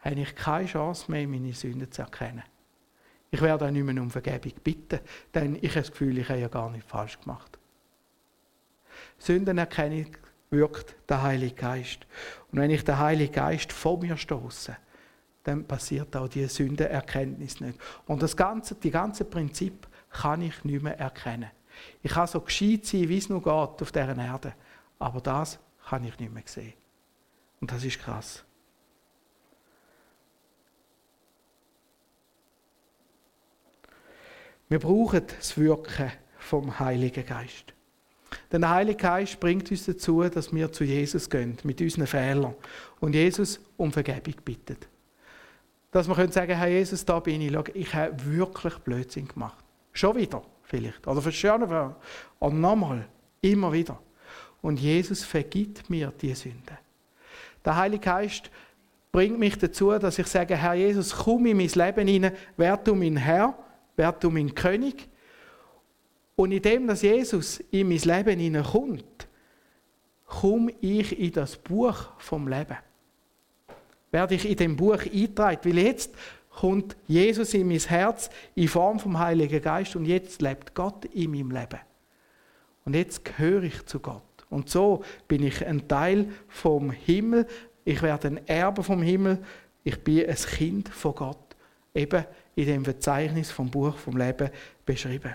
habe 0.00 0.20
ich 0.20 0.34
keine 0.34 0.66
Chance 0.66 1.10
mehr, 1.10 1.28
meine 1.28 1.52
Sünden 1.52 1.90
zu 1.90 2.02
erkennen. 2.02 2.42
Ich 3.30 3.42
werde 3.42 3.66
auch 3.66 3.70
nicht 3.70 3.84
mehr 3.84 4.02
um 4.02 4.10
Vergebung 4.10 4.52
bitten, 4.64 5.00
denn 5.34 5.56
ich 5.56 5.70
habe 5.70 5.80
das 5.80 5.90
Gefühl, 5.90 6.16
ich 6.16 6.28
habe 6.28 6.40
ja 6.40 6.48
gar 6.48 6.70
nicht 6.70 6.88
falsch 6.88 7.20
gemacht. 7.20 7.58
Sündenerkennung 9.18 10.16
wirkt 10.50 10.96
der 11.08 11.22
Heilige 11.22 11.54
Geist. 11.54 12.06
Und 12.50 12.60
wenn 12.60 12.70
ich 12.70 12.84
den 12.84 12.98
Heiligen 12.98 13.32
Geist 13.32 13.70
vor 13.72 13.98
mir 14.00 14.16
stoße, 14.16 14.76
dann 15.48 15.64
passiert 15.64 16.14
auch 16.14 16.28
die 16.28 16.46
Sündenerkenntnis 16.46 17.60
nicht. 17.60 17.78
Und 18.06 18.22
das 18.22 18.36
ganze, 18.36 18.74
die 18.74 18.90
ganze 18.90 19.24
Prinzip 19.24 19.88
kann 20.10 20.42
ich 20.42 20.62
nicht 20.64 20.82
mehr 20.82 20.98
erkennen. 20.98 21.50
Ich 22.02 22.12
kann 22.12 22.26
so 22.26 22.40
gescheit 22.40 22.84
sein, 22.84 23.08
wie 23.08 23.18
es 23.18 23.28
nur 23.28 23.40
geht 23.40 23.48
auf 23.48 23.92
dieser 23.92 24.16
Erde, 24.16 24.52
aber 24.98 25.20
das 25.20 25.58
kann 25.88 26.04
ich 26.04 26.18
nicht 26.18 26.32
mehr 26.32 26.42
sehen. 26.44 26.74
Und 27.60 27.72
das 27.72 27.82
ist 27.82 27.98
krass. 27.98 28.44
Wir 34.68 34.80
brauchen 34.80 35.22
das 35.26 35.56
Wirken 35.56 36.12
vom 36.38 36.78
Heiligen 36.78 37.24
Geist. 37.24 37.72
Denn 38.52 38.60
der 38.60 38.70
Heilige 38.70 38.98
Geist 38.98 39.40
bringt 39.40 39.70
uns 39.70 39.86
dazu, 39.86 40.22
dass 40.24 40.52
wir 40.52 40.70
zu 40.70 40.84
Jesus 40.84 41.30
gehen 41.30 41.56
mit 41.62 41.80
unseren 41.80 42.06
Fehlern 42.06 42.54
und 43.00 43.14
Jesus 43.14 43.60
um 43.78 43.90
Vergebung 43.90 44.34
bittet. 44.44 44.88
Dass 45.90 46.08
wir 46.08 46.14
können 46.14 46.32
sagen, 46.32 46.56
Herr 46.56 46.68
Jesus, 46.68 47.04
da 47.04 47.18
bin 47.20 47.40
ich, 47.40 47.52
schau, 47.52 47.64
ich 47.74 47.94
habe 47.94 48.14
wirklich 48.24 48.74
Blödsinn 48.78 49.28
gemacht. 49.28 49.64
Schon 49.92 50.16
wieder, 50.16 50.42
vielleicht. 50.62 51.06
Oder 51.06 51.22
für 51.22 51.32
schöne 51.32 51.94
Oder 52.38 52.54
nochmal, 52.54 53.06
immer 53.40 53.72
wieder. 53.72 53.98
Und 54.60 54.78
Jesus 54.78 55.24
vergibt 55.24 55.88
mir 55.88 56.12
die 56.20 56.34
Sünde. 56.34 56.78
Der 57.64 57.76
Heilige 57.76 58.04
Geist 58.04 58.50
bringt 59.12 59.38
mich 59.38 59.56
dazu, 59.56 59.90
dass 59.98 60.18
ich 60.18 60.26
sage, 60.26 60.56
Herr 60.56 60.74
Jesus, 60.74 61.14
komm 61.14 61.46
in 61.46 61.56
mein 61.56 61.68
Leben 61.68 62.06
hinein, 62.08 62.32
werd 62.56 62.86
du 62.86 62.94
mein 62.94 63.16
Herr 63.16 63.54
werd 63.98 64.22
du 64.24 64.30
mein 64.30 64.54
König. 64.54 65.08
Und 66.36 66.52
indem 66.52 66.86
dass 66.86 67.02
Jesus 67.02 67.58
in 67.70 67.88
mein 67.88 67.98
Leben 67.98 68.38
hineinkommt, 68.38 69.28
komme 70.24 70.72
ich 70.80 71.18
in 71.18 71.32
das 71.32 71.56
Buch 71.56 72.12
vom 72.18 72.46
Leben. 72.48 72.76
Werde 74.18 74.34
ich 74.34 74.50
in 74.50 74.56
dem 74.56 74.76
Buch 74.76 74.98
eingetragen, 75.00 75.60
weil 75.62 75.78
jetzt 75.78 76.12
kommt 76.50 76.96
Jesus 77.06 77.54
in 77.54 77.68
mein 77.68 77.78
Herz 77.78 78.30
in 78.56 78.66
Form 78.66 78.98
vom 78.98 79.16
Heiligen 79.16 79.62
Geist 79.62 79.94
und 79.94 80.06
jetzt 80.06 80.42
lebt 80.42 80.74
Gott 80.74 81.04
in 81.04 81.30
meinem 81.30 81.52
Leben. 81.52 81.78
Und 82.84 82.96
jetzt 82.96 83.24
gehöre 83.24 83.62
ich 83.62 83.86
zu 83.86 84.00
Gott. 84.00 84.24
Und 84.50 84.70
so 84.70 85.04
bin 85.28 85.44
ich 85.44 85.64
ein 85.64 85.86
Teil 85.86 86.32
vom 86.48 86.90
Himmel. 86.90 87.46
Ich 87.84 88.02
werde 88.02 88.26
ein 88.26 88.44
Erbe 88.48 88.82
vom 88.82 89.02
Himmel. 89.02 89.38
Ich 89.84 90.02
bin 90.02 90.28
ein 90.28 90.34
Kind 90.34 90.88
von 90.88 91.14
Gott. 91.14 91.54
Eben 91.94 92.24
in 92.56 92.66
dem 92.66 92.84
Verzeichnis 92.84 93.52
vom 93.52 93.70
Buch 93.70 93.96
vom 93.96 94.16
Leben 94.16 94.50
beschrieben. 94.84 95.34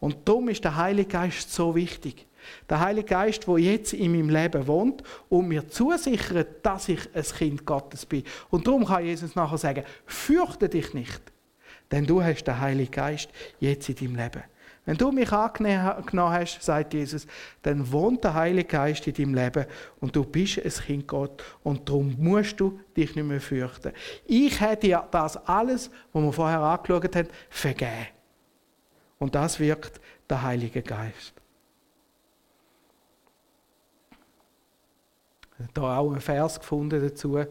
Und 0.00 0.28
darum 0.28 0.50
ist 0.50 0.62
der 0.64 0.76
Heilige 0.76 1.08
Geist 1.08 1.50
so 1.50 1.74
wichtig. 1.74 2.26
Der 2.68 2.80
Heilige 2.80 3.08
Geist, 3.08 3.46
der 3.46 3.58
jetzt 3.58 3.92
in 3.92 4.12
meinem 4.12 4.30
Leben 4.30 4.66
wohnt 4.66 5.02
und 5.28 5.48
mir 5.48 5.68
zusichert, 5.68 6.64
dass 6.64 6.88
ich 6.88 7.00
ein 7.14 7.22
Kind 7.22 7.66
Gottes 7.66 8.06
bin. 8.06 8.24
Und 8.50 8.66
darum 8.66 8.84
kann 8.84 9.04
Jesus 9.04 9.34
nachher 9.34 9.58
sagen, 9.58 9.84
fürchte 10.06 10.68
dich 10.68 10.94
nicht, 10.94 11.20
denn 11.90 12.06
du 12.06 12.22
hast 12.22 12.44
den 12.44 12.60
Heiligen 12.60 12.90
Geist 12.90 13.28
jetzt 13.60 13.88
in 13.88 13.96
deinem 13.96 14.16
Leben. 14.16 14.42
Wenn 14.84 14.96
du 14.96 15.12
mich 15.12 15.30
angenommen 15.30 16.32
hast, 16.32 16.60
sagt 16.60 16.92
Jesus, 16.92 17.26
dann 17.62 17.90
wohnt 17.92 18.24
der 18.24 18.34
Heilige 18.34 18.68
Geist 18.68 19.06
in 19.06 19.14
deinem 19.14 19.34
Leben 19.34 19.64
und 20.00 20.16
du 20.16 20.24
bist 20.24 20.58
ein 20.58 20.72
Kind 20.72 21.06
Gott 21.06 21.44
und 21.62 21.88
darum 21.88 22.16
musst 22.18 22.58
du 22.58 22.80
dich 22.96 23.14
nicht 23.14 23.24
mehr 23.24 23.40
fürchten. 23.40 23.92
Ich 24.26 24.60
hätte 24.60 24.88
dir 24.88 25.06
das 25.10 25.36
alles, 25.46 25.88
was 26.12 26.22
wir 26.24 26.32
vorher 26.32 26.60
angeschaut 26.60 27.14
haben, 27.14 27.28
vergeben. 27.48 28.08
Und 29.18 29.36
das 29.36 29.60
wirkt 29.60 30.00
der 30.28 30.42
Heilige 30.42 30.82
Geist. 30.82 31.34
Habe 35.76 35.86
auch 35.86 36.10
einen 36.10 36.20
Vers 36.20 36.60
gefunden 36.60 37.00
dazu. 37.00 37.44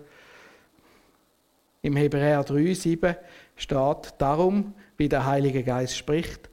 Im 1.81 1.95
Hebräer 1.95 2.43
3, 2.43 2.73
7 2.73 3.15
steht, 3.55 4.13
darum, 4.17 4.73
wie 4.97 5.09
der 5.09 5.25
Heilige 5.25 5.63
Geist 5.63 5.97
spricht, 5.97 6.51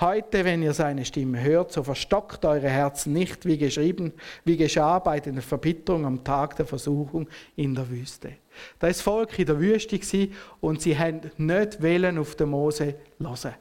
Heute, 0.00 0.44
wenn 0.44 0.60
ihr 0.60 0.74
seine 0.74 1.04
Stimme 1.04 1.40
hört, 1.40 1.70
so 1.70 1.84
verstockt 1.84 2.44
eure 2.44 2.68
Herzen 2.68 3.12
nicht, 3.12 3.46
wie 3.46 3.56
geschrieben, 3.56 4.12
wie 4.44 4.56
geschah 4.56 4.98
bei 4.98 5.20
der 5.20 5.40
Verbitterung 5.40 6.04
am 6.04 6.24
Tag 6.24 6.56
der 6.56 6.66
Versuchung 6.66 7.28
in 7.54 7.76
der 7.76 7.88
Wüste. 7.88 8.32
Da 8.80 8.88
ist 8.88 9.02
Volk 9.02 9.38
in 9.38 9.46
der 9.46 9.60
Wüste 9.60 10.28
und 10.60 10.82
sie 10.82 10.98
haben 10.98 11.20
nicht 11.36 11.80
wählen 11.80 12.18
auf 12.18 12.34
den 12.34 12.48
Mose 12.48 12.96
hören. 13.20 13.54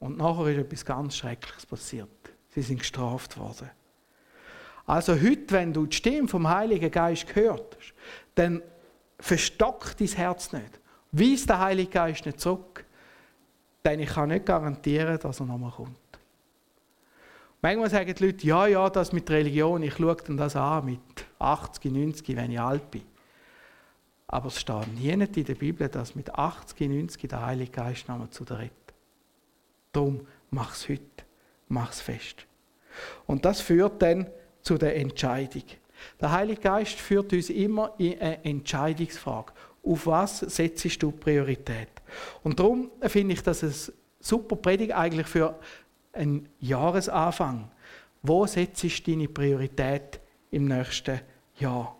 Und 0.00 0.18
nachher 0.18 0.48
ist 0.48 0.58
etwas 0.58 0.84
ganz 0.84 1.16
Schreckliches 1.16 1.64
passiert. 1.64 2.08
Sie 2.48 2.62
sind 2.62 2.80
gestraft 2.80 3.38
worden. 3.38 3.70
Also 4.86 5.14
heute, 5.14 5.50
wenn 5.50 5.72
du 5.72 5.86
die 5.86 5.96
Stimme 5.96 6.28
vom 6.28 6.48
Heiligen 6.48 6.90
Geist 6.90 7.34
hörst, 7.34 7.94
dann 8.34 8.62
verstockt 9.18 10.00
dein 10.00 10.08
Herz 10.08 10.52
nicht. 10.52 10.80
Weist 11.12 11.48
der 11.48 11.60
Heilige 11.60 11.90
Geist 11.90 12.26
nicht 12.26 12.40
zurück 12.40 12.84
Denn 13.84 14.00
ich 14.00 14.08
kann 14.08 14.28
nicht 14.28 14.46
garantieren, 14.46 15.18
dass 15.18 15.40
er 15.40 15.46
nochmal 15.46 15.72
kommt. 15.72 15.96
Manchmal 17.60 17.90
sagen 17.90 18.12
die 18.12 18.24
Leute, 18.24 18.46
ja, 18.46 18.66
ja, 18.66 18.90
das 18.90 19.12
mit 19.12 19.30
Religion, 19.30 19.82
ich 19.82 19.94
schaue 19.94 20.16
dann 20.16 20.36
das 20.36 20.56
an 20.56 20.84
mit 20.84 21.00
80, 21.38 21.92
90, 21.92 22.36
wenn 22.36 22.50
ich 22.50 22.60
alt 22.60 22.90
bin. 22.90 23.02
Aber 24.26 24.48
es 24.48 24.58
steht 24.58 24.88
nie 24.94 25.10
in 25.10 25.20
der 25.20 25.54
Bibel, 25.54 25.88
dass 25.88 26.14
mit 26.14 26.34
80, 26.34 26.88
90 26.88 27.28
der 27.28 27.44
Heilige 27.44 27.70
Geist 27.70 28.08
nochmal 28.08 28.30
zu 28.30 28.44
dir 28.44 28.58
redet. 28.58 28.72
Darum 29.92 30.26
mach 30.50 30.74
es 30.74 30.88
heute, 30.88 31.02
mach 31.68 31.90
es 31.92 32.00
fest. 32.00 32.46
Und 33.26 33.44
das 33.44 33.60
führt 33.60 34.00
dann 34.02 34.26
zu 34.62 34.78
der 34.78 34.96
Entscheidung. 34.96 35.64
Der 36.20 36.32
Heilige 36.32 36.60
Geist 36.60 36.98
führt 36.98 37.32
uns 37.32 37.50
immer 37.50 37.94
in 37.98 38.18
eine 38.20 38.44
Entscheidungsfrage. 38.44 39.52
Auf 39.84 40.06
was 40.06 40.38
setzt 40.40 41.02
du 41.02 41.10
Priorität? 41.10 41.88
Und 42.42 42.58
darum 42.58 42.90
finde 43.02 43.34
ich 43.34 43.42
das 43.42 43.62
ein 43.62 43.74
super 44.20 44.56
Predigt 44.56 44.92
eigentlich 44.92 45.26
für 45.26 45.58
ein 46.12 46.48
Jahresanfang. 46.60 47.70
Wo 48.22 48.46
setzt 48.46 48.82
du 48.84 48.88
deine 48.88 49.28
Priorität 49.28 50.20
im 50.50 50.66
nächsten 50.66 51.20
Jahr? 51.58 51.96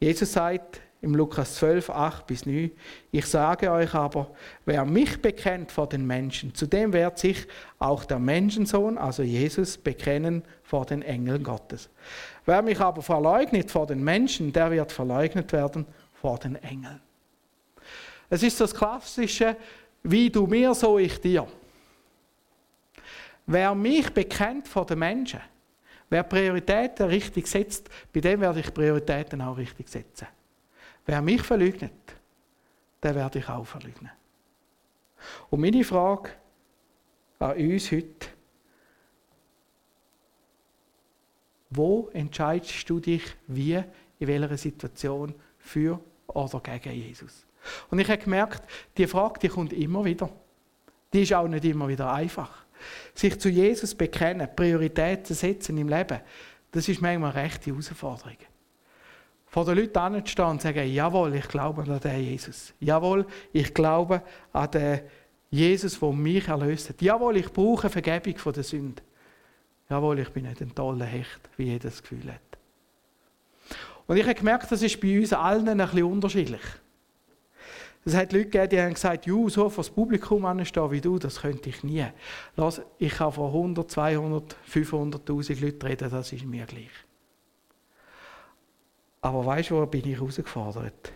Jesus 0.00 0.32
sagt 0.32 0.80
im 1.04 1.14
Lukas 1.14 1.56
12, 1.56 1.90
8 1.90 2.26
bis 2.26 2.46
9, 2.46 2.70
ich 3.12 3.26
sage 3.26 3.70
euch 3.70 3.94
aber, 3.94 4.30
wer 4.64 4.84
mich 4.84 5.20
bekennt 5.20 5.70
vor 5.70 5.86
den 5.86 6.06
Menschen, 6.06 6.54
zu 6.54 6.66
dem 6.66 6.92
wird 6.92 7.18
sich 7.18 7.46
auch 7.78 8.04
der 8.04 8.18
Menschensohn, 8.18 8.96
also 8.96 9.22
Jesus, 9.22 9.76
bekennen 9.76 10.42
vor 10.62 10.86
den 10.86 11.02
Engeln 11.02 11.44
Gottes. 11.44 11.90
Wer 12.46 12.62
mich 12.62 12.80
aber 12.80 13.02
verleugnet 13.02 13.70
vor 13.70 13.86
den 13.86 14.02
Menschen, 14.02 14.52
der 14.52 14.70
wird 14.70 14.90
verleugnet 14.90 15.52
werden 15.52 15.86
vor 16.14 16.38
den 16.38 16.56
Engeln. 16.56 17.00
Es 18.30 18.42
ist 18.42 18.60
das 18.60 18.74
Klassische, 18.74 19.56
wie 20.02 20.30
du 20.30 20.46
mir, 20.46 20.74
so 20.74 20.98
ich 20.98 21.20
dir. 21.20 21.46
Wer 23.46 23.74
mich 23.74 24.10
bekennt 24.10 24.66
vor 24.66 24.86
den 24.86 24.98
Menschen, 24.98 25.40
wer 26.08 26.22
Prioritäten 26.22 27.06
richtig 27.08 27.46
setzt, 27.46 27.90
bei 28.12 28.20
dem 28.20 28.40
werde 28.40 28.60
ich 28.60 28.72
Prioritäten 28.72 29.42
auch 29.42 29.58
richtig 29.58 29.88
setzen. 29.88 30.26
Wer 31.06 31.20
mich 31.20 31.42
verleugnet, 31.42 31.92
der 33.02 33.14
werde 33.14 33.38
ich 33.38 33.48
auch 33.48 33.66
verleugnen. 33.66 34.10
Und 35.50 35.60
meine 35.60 35.84
Frage 35.84 36.30
an 37.38 37.56
uns 37.56 37.92
heute, 37.92 38.28
wo 41.70 42.08
entscheidest 42.12 42.88
du 42.88 43.00
dich 43.00 43.22
wie, 43.46 43.82
in 44.18 44.28
welcher 44.28 44.56
Situation 44.56 45.34
für 45.58 46.00
oder 46.28 46.60
gegen 46.60 46.92
Jesus? 46.92 47.46
Und 47.90 47.98
ich 47.98 48.08
habe 48.08 48.22
gemerkt, 48.22 48.62
die 48.96 49.06
Frage, 49.06 49.40
die 49.40 49.48
kommt 49.48 49.72
immer 49.72 50.04
wieder. 50.04 50.30
Die 51.12 51.22
ist 51.22 51.32
auch 51.32 51.48
nicht 51.48 51.64
immer 51.64 51.88
wieder 51.88 52.12
einfach. 52.12 52.64
Sich 53.14 53.38
zu 53.38 53.48
Jesus 53.48 53.94
bekennen, 53.94 54.48
Prioritäten 54.54 55.34
setzen 55.34 55.78
im 55.78 55.88
Leben, 55.88 56.20
das 56.70 56.88
ist 56.88 57.00
manchmal 57.00 57.30
eine 57.30 57.42
rechte 57.44 57.70
Herausforderung. 57.70 58.36
Vor 59.54 59.64
den 59.64 59.76
Leuten 59.78 59.96
anzustehen 59.96 60.48
und 60.48 60.62
sagen, 60.62 60.84
jawohl, 60.92 61.36
ich 61.36 61.46
glaube 61.46 61.82
an 61.82 62.00
den 62.00 62.24
Jesus. 62.24 62.74
Jawohl, 62.80 63.24
ich 63.52 63.72
glaube 63.72 64.20
an 64.52 64.68
den 64.72 65.02
Jesus, 65.48 66.00
der 66.00 66.12
mich 66.12 66.48
erlöst 66.48 66.88
hat. 66.88 67.00
Jawohl, 67.00 67.36
ich 67.36 67.52
brauche 67.52 67.88
Vergebung 67.88 68.36
von 68.36 68.52
der 68.52 68.64
Sünde. 68.64 69.00
Jawohl, 69.88 70.18
ich 70.18 70.30
bin 70.30 70.46
nicht 70.46 70.60
ein 70.60 70.74
toller 70.74 71.04
Hecht, 71.04 71.38
wie 71.56 71.66
jeder 71.66 71.88
das 71.88 72.02
Gefühl 72.02 72.32
hat. 72.32 72.40
Und 74.08 74.16
ich 74.16 74.24
habe 74.24 74.34
gemerkt, 74.34 74.72
das 74.72 74.82
ist 74.82 75.00
bei 75.00 75.20
uns 75.20 75.32
allen 75.32 75.68
ein 75.68 75.78
bisschen 75.78 76.02
unterschiedlich. 76.02 76.62
Es 78.04 78.16
hat 78.16 78.32
Leute 78.32 78.46
gegeben, 78.46 78.68
die 78.70 78.80
haben 78.80 78.94
gesagt, 78.94 79.24
Ju, 79.26 79.48
so 79.48 79.68
vor 79.68 79.84
das 79.84 79.90
Publikum 79.90 80.44
anstehen 80.46 80.90
wie 80.90 81.00
du, 81.00 81.16
das 81.16 81.42
könnte 81.42 81.68
ich 81.68 81.84
nie. 81.84 82.04
Lass, 82.56 82.82
ich 82.98 83.14
kann 83.14 83.30
vor 83.30 83.54
100, 83.54 83.88
200, 83.88 84.56
500'000 84.68 85.60
Leuten 85.60 85.86
reden, 85.86 86.10
das 86.10 86.32
ist 86.32 86.44
mir 86.44 86.66
gleich. 86.66 87.03
Aber 89.24 89.46
weißt 89.46 89.70
du, 89.70 89.76
wo 89.76 89.86
bin 89.86 90.06
ich 90.06 90.18
herausgefordert? 90.18 91.10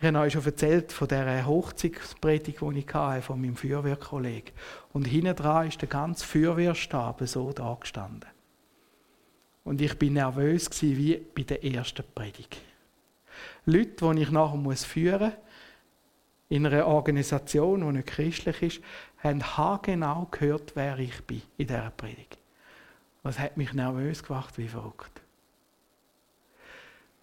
Ich 0.00 0.04
habe 0.04 0.18
euch 0.18 0.32
schon 0.32 0.44
erzählt 0.44 0.90
von 0.90 1.06
der 1.06 1.46
Hochzeitspredigt, 1.46 2.60
die 2.60 2.78
ich 2.80 2.94
hatte, 2.94 3.22
von 3.22 3.40
meinem 3.40 3.54
Feuerwehrkollegen. 3.54 4.52
Und 4.92 5.06
hinten 5.06 5.36
dran 5.36 5.68
ist 5.68 5.80
der 5.80 5.88
ganze 5.88 6.26
Feuerwehrstab 6.26 7.20
so 7.28 7.52
da 7.52 7.76
gestanden. 7.80 8.28
Und 9.62 9.80
ich 9.80 9.96
bin 10.00 10.14
nervös 10.14 10.68
wie 10.82 11.24
bei 11.32 11.44
der 11.44 11.62
ersten 11.62 12.02
Predigt. 12.12 12.60
Leute, 13.64 14.12
die 14.12 14.22
ich 14.22 14.30
nachher 14.32 14.76
führen 14.78 15.20
muss, 15.20 15.36
in 16.48 16.66
einer 16.66 16.88
Organisation, 16.88 17.82
die 17.82 17.98
nicht 17.98 18.08
christlich 18.08 18.62
ist, 18.62 18.80
haben 19.18 19.44
haargenau 19.44 20.26
gehört, 20.32 20.74
wer 20.74 20.98
ich 20.98 21.22
bin 21.22 21.42
in 21.56 21.68
dieser 21.68 21.92
Predigt. 21.92 22.36
Das 23.22 23.38
hat 23.38 23.56
mich 23.56 23.72
nervös 23.74 24.24
gemacht, 24.24 24.58
wie 24.58 24.66
verrückt. 24.66 25.22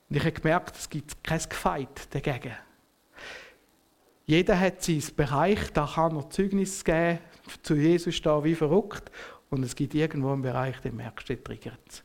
Und 0.09 0.15
ich 0.17 0.21
habe 0.21 0.31
gemerkt, 0.31 0.75
es 0.75 0.89
gibt 0.89 1.23
kein 1.23 1.39
Gefeit 1.39 2.13
dagegen. 2.13 2.53
Jeder 4.25 4.59
hat 4.59 4.81
seinen 4.81 5.15
Bereich, 5.15 5.71
da 5.71 5.87
kann 5.93 6.15
er 6.15 6.29
Zeugnis 6.29 6.83
geben, 6.83 7.19
zu 7.61 7.75
Jesus 7.75 8.15
stehen 8.15 8.43
wie 8.43 8.55
verrückt. 8.55 9.11
Und 9.49 9.63
es 9.63 9.75
gibt 9.75 9.93
irgendwo 9.93 10.31
einen 10.31 10.41
Bereich, 10.41 10.79
den 10.81 10.95
merkst 10.95 11.29
du, 11.29 11.35
der 11.35 11.43
triggert 11.43 12.03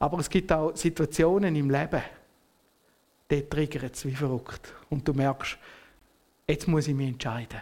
Aber 0.00 0.18
es 0.18 0.30
gibt 0.30 0.50
auch 0.50 0.74
Situationen 0.74 1.54
im 1.54 1.70
Leben, 1.70 2.02
die 3.30 3.48
triggern 3.48 3.90
es 3.92 4.04
wie 4.04 4.14
verrückt. 4.14 4.72
Und 4.88 5.06
du 5.06 5.12
merkst, 5.12 5.58
jetzt 6.48 6.66
muss 6.66 6.88
ich 6.88 6.94
mich 6.94 7.08
entscheiden. 7.08 7.60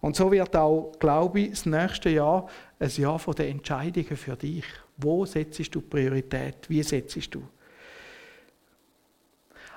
Und 0.00 0.16
so 0.16 0.30
wird 0.32 0.56
auch, 0.56 0.92
glaube 0.98 1.40
ich, 1.40 1.50
das 1.50 1.66
nächste 1.66 2.10
Jahr 2.10 2.48
ein 2.78 2.90
Jahr 2.90 3.18
von 3.18 3.34
den 3.34 3.50
Entscheidungen 3.50 4.16
für 4.16 4.36
dich. 4.36 4.64
Wo 4.96 5.24
setzt 5.26 5.74
du 5.74 5.80
Priorität? 5.80 6.68
Wie 6.68 6.82
setzt 6.82 7.34
du? 7.34 7.42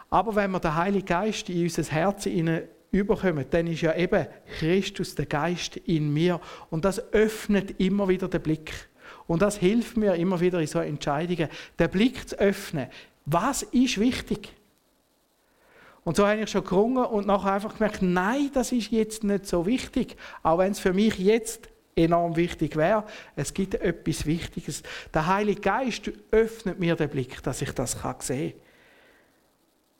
Aber 0.10 0.36
wenn 0.36 0.52
wir 0.52 0.60
den 0.60 0.76
Heiligen 0.76 1.06
Geist 1.06 1.50
in 1.50 1.64
unser 1.64 1.84
Herz 1.84 2.28
überkommen, 2.92 3.46
dann 3.50 3.68
ist 3.68 3.82
ja 3.82 3.96
eben 3.96 4.28
Christus, 4.60 5.16
der 5.16 5.26
Geist 5.26 5.78
in 5.78 6.14
mir. 6.14 6.40
Und 6.70 6.86
das 6.86 7.12
öffnet 7.14 7.80
immer 7.80 8.08
wieder 8.08 8.28
den 8.28 8.42
Blick. 8.42 8.72
Und 9.26 9.42
das 9.42 9.58
hilft 9.58 9.98
mir 9.98 10.16
immer 10.16 10.40
wieder 10.40 10.60
in 10.60 10.68
so 10.68 10.80
Entscheidungen, 10.80 11.50
den 11.80 11.90
Blick 11.90 12.30
zu 12.30 12.38
öffnen. 12.40 12.88
Was 13.26 13.64
ist 13.64 14.00
wichtig? 14.00 14.54
Und 16.04 16.18
so 16.18 16.28
habe 16.28 16.42
ich 16.42 16.50
schon 16.50 16.64
gerungen 16.64 17.06
und 17.06 17.28
nachher 17.28 17.54
einfach 17.54 17.78
gemerkt, 17.78 18.02
nein, 18.02 18.50
das 18.54 18.72
ist 18.72 18.92
jetzt 18.92 19.24
nicht 19.24 19.46
so 19.46 19.66
wichtig. 19.66 20.18
Auch 20.42 20.58
wenn 20.58 20.72
es 20.72 20.80
für 20.80 20.94
mich 20.94 21.18
jetzt 21.18 21.70
enorm 21.96 22.36
wichtig 22.36 22.76
wäre. 22.76 23.06
Es 23.36 23.54
gibt 23.54 23.76
etwas 23.76 24.26
Wichtiges. 24.26 24.84
Der 25.14 25.28
Heilige 25.28 25.62
Geist 25.62 26.12
öffnet 26.32 26.80
mir 26.80 26.96
den 26.96 27.10
Blick, 27.10 27.42
dass 27.44 27.62
ich 27.62 27.72
das 27.72 27.92
sehen 28.20 28.52
kann. 28.52 28.60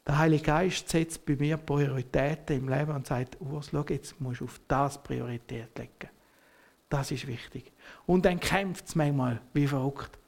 Der 0.06 0.18
Heilige 0.18 0.44
Geist 0.44 0.90
setzt 0.90 1.26
bei 1.26 1.36
mir 1.36 1.56
Prioritäten 1.56 2.58
im 2.58 2.68
Leben 2.68 2.92
und 2.92 3.08
sagt, 3.08 3.40
Urs, 3.40 3.70
schau, 3.72 3.86
jetzt 3.88 4.20
musst 4.20 4.42
du 4.42 4.46
auf 4.46 4.60
das 4.68 5.02
Priorität 5.02 5.78
legen. 5.78 6.10
Das 6.90 7.10
ist 7.12 7.26
wichtig. 7.26 7.72
Und 8.06 8.26
dann 8.26 8.40
kämpft 8.40 8.88
es 8.88 8.96
manchmal 8.96 9.40
wie 9.54 9.66
verrückt. 9.66 10.20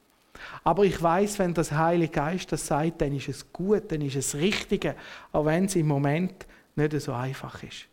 Aber 0.63 0.83
ich 0.83 1.01
weiß, 1.01 1.39
wenn 1.39 1.53
das 1.53 1.71
Heilige 1.71 2.11
Geist 2.11 2.51
das 2.51 2.67
sagt, 2.67 3.01
dann 3.01 3.15
ist 3.15 3.29
es 3.29 3.51
gut, 3.51 3.91
dann 3.91 4.01
ist 4.01 4.15
es 4.15 4.35
richtig, 4.35 4.95
auch 5.31 5.45
wenn 5.45 5.65
es 5.65 5.75
im 5.75 5.87
Moment 5.87 6.45
nicht 6.75 6.99
so 7.01 7.13
einfach 7.13 7.63
ist. 7.63 7.87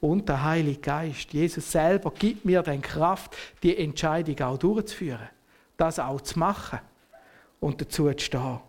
Und 0.00 0.28
der 0.28 0.42
Heilige 0.42 0.80
Geist, 0.80 1.32
Jesus 1.32 1.72
selber, 1.72 2.10
gibt 2.10 2.44
mir 2.44 2.62
dann 2.62 2.82
Kraft, 2.82 3.36
die 3.62 3.76
Entscheidung 3.76 4.38
auch 4.42 4.58
durchzuführen, 4.58 5.28
das 5.76 5.98
auch 5.98 6.20
zu 6.20 6.38
machen 6.38 6.80
und 7.60 7.80
dazu 7.80 8.12
zu 8.12 8.18
stehen. 8.18 8.60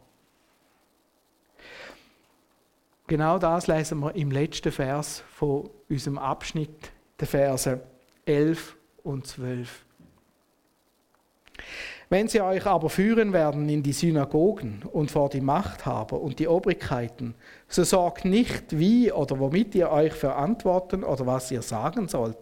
Genau 3.07 3.37
das 3.37 3.67
lesen 3.67 3.99
wir 3.99 4.15
im 4.15 4.31
letzten 4.31 4.71
Vers 4.71 5.23
von 5.35 5.69
unserem 5.89 6.17
Abschnitt, 6.17 6.91
der 7.19 7.27
Verse 7.27 7.79
11 8.25 8.75
und 9.03 9.27
12. 9.27 9.84
Wenn 12.09 12.27
sie 12.27 12.41
euch 12.41 12.65
aber 12.65 12.89
führen 12.89 13.33
werden 13.33 13.67
in 13.67 13.81
die 13.81 13.93
Synagogen 13.93 14.83
und 14.91 15.09
vor 15.09 15.29
die 15.29 15.41
Machthaber 15.41 16.21
und 16.21 16.37
die 16.37 16.47
Obrigkeiten, 16.47 17.33
so 17.67 17.83
sorgt 17.83 18.25
nicht, 18.25 18.77
wie 18.77 19.11
oder 19.11 19.39
womit 19.39 19.73
ihr 19.73 19.89
euch 19.89 20.13
verantworten 20.13 21.03
oder 21.03 21.25
was 21.25 21.49
ihr 21.49 21.63
sagen 21.63 22.07
sollt. 22.07 22.37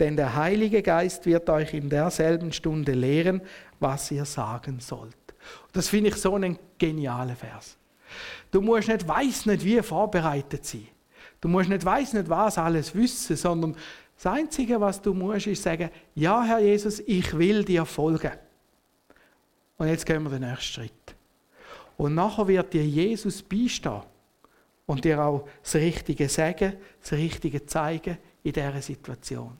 Denn 0.00 0.16
der 0.16 0.34
Heilige 0.34 0.82
Geist 0.82 1.26
wird 1.26 1.50
euch 1.50 1.74
in 1.74 1.90
derselben 1.90 2.52
Stunde 2.52 2.92
lehren, 2.92 3.42
was 3.78 4.10
ihr 4.10 4.24
sagen 4.24 4.80
sollt. 4.80 5.14
Das 5.72 5.88
finde 5.88 6.08
ich 6.08 6.16
so 6.16 6.34
einen 6.34 6.58
genialen 6.78 7.36
Vers. 7.36 7.76
Du 8.50 8.62
musst 8.62 8.88
nicht 8.88 9.06
weiß 9.06 9.46
nicht 9.46 9.64
wie 9.64 9.82
vorbereitet 9.82 10.64
sein. 10.64 10.88
Du 11.40 11.48
musst 11.48 11.68
nicht 11.68 11.84
weiß 11.84 12.14
nicht 12.14 12.28
was 12.30 12.56
alles 12.56 12.94
wissen, 12.94 13.36
sondern 13.36 13.76
das 14.16 14.26
Einzige, 14.26 14.80
was 14.80 15.02
du 15.02 15.12
musst, 15.12 15.46
ist 15.46 15.62
sagen, 15.62 15.90
ja, 16.14 16.42
Herr 16.42 16.60
Jesus, 16.60 17.00
ich 17.00 17.36
will 17.36 17.64
dir 17.64 17.84
folgen. 17.84 18.32
Und 19.76 19.88
jetzt 19.88 20.06
gehen 20.06 20.22
wir 20.22 20.30
den 20.30 20.42
nächsten 20.42 20.62
Schritt. 20.62 21.16
Und 21.96 22.14
nachher 22.14 22.48
wird 22.48 22.72
dir 22.72 22.84
Jesus 22.84 23.42
beistehen 23.42 24.02
und 24.86 25.04
dir 25.04 25.22
auch 25.22 25.48
das 25.62 25.76
Richtige 25.76 26.28
sagen, 26.28 26.74
das 27.00 27.12
Richtige 27.12 27.64
zeigen 27.66 28.18
in 28.42 28.52
dieser 28.52 28.82
Situation. 28.82 29.58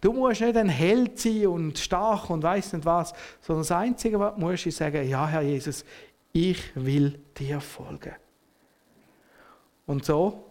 Du 0.00 0.12
musst 0.12 0.40
nicht 0.40 0.56
ein 0.56 0.68
Held 0.68 1.18
sein 1.18 1.46
und 1.46 1.78
stark 1.78 2.28
und 2.30 2.42
weiß 2.42 2.72
nicht 2.72 2.84
was, 2.84 3.12
sondern 3.40 3.62
das 3.62 3.72
Einzige, 3.72 4.18
was 4.18 4.34
du 4.34 4.40
musst, 4.40 4.66
ist 4.66 4.78
sagen, 4.78 5.08
ja, 5.08 5.26
Herr 5.28 5.42
Jesus, 5.42 5.84
ich 6.32 6.74
will 6.74 7.20
dir 7.38 7.60
folgen. 7.60 8.14
Und 9.86 10.04
so 10.04 10.44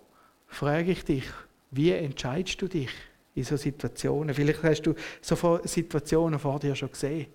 frage 0.47 0.91
ich 0.91 1.03
dich, 1.03 1.25
wie 1.71 1.91
entscheidest 1.91 2.61
du 2.61 2.67
dich 2.67 2.89
in 3.35 3.43
so 3.43 3.57
Situationen? 3.57 4.33
Vielleicht 4.33 4.63
hast 4.63 4.81
du 4.83 4.95
so 5.21 5.59
Situationen 5.63 6.39
vor 6.39 6.59
dir 6.59 6.75
schon 6.75 6.91
gesehen. 6.91 7.27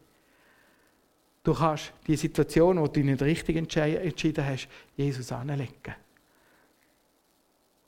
Du 1.44 1.52
kannst 1.52 1.92
die 2.06 2.16
Situation, 2.16 2.80
wo 2.80 2.88
du 2.88 3.00
nicht 3.00 3.22
richtig 3.22 3.56
entschieden 3.56 4.44
hast, 4.44 4.66
Jesus 4.96 5.30
anlegen. 5.30 5.94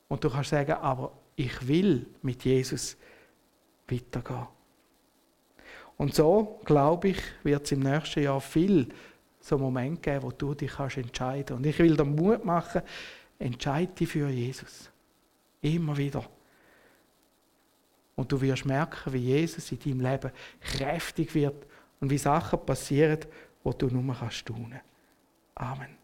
Und 0.09 0.23
du 0.23 0.31
kannst 0.31 0.51
sagen, 0.51 0.73
aber 0.73 1.12
ich 1.35 1.66
will 1.66 2.07
mit 2.23 2.45
Jesus 2.45 2.97
weitergehen. 3.88 4.47
Und 5.97 6.14
so, 6.14 6.61
glaube 6.66 7.09
ich, 7.09 7.19
wird 7.42 7.64
es 7.64 7.73
im 7.73 7.81
nächsten 7.81 8.23
Jahr 8.23 8.40
viel 8.40 8.88
so 9.40 9.57
Momente 9.57 10.03
geben, 10.03 10.23
wo 10.23 10.31
du 10.31 10.55
dich 10.55 10.73
kannst 10.73 10.99
entscheiden 10.99 11.47
kannst. 11.47 11.59
Und 11.59 11.66
ich 11.66 11.79
will 11.79 11.97
dir 11.97 12.05
Mut 12.05 12.45
machen, 12.45 12.83
entscheide 13.38 13.92
dich 13.92 14.09
für 14.09 14.29
Jesus. 14.29 14.90
Immer 15.62 15.97
wieder. 15.97 16.25
Und 18.16 18.31
du 18.31 18.40
wirst 18.40 18.66
merken, 18.66 19.12
wie 19.12 19.19
Jesus 19.19 19.73
in 19.73 19.79
deinem 19.79 20.01
Leben 20.01 20.31
kräftig 20.61 21.35
wird 21.35 21.66
und 22.01 22.11
wie 22.11 22.19
Sachen 22.19 22.64
passieren, 22.64 23.21
wo 23.66 23.72
du 23.72 23.88
nur 23.88 24.14
kannst 24.14 24.46
tun. 24.46 24.72
Amen. 25.57 25.98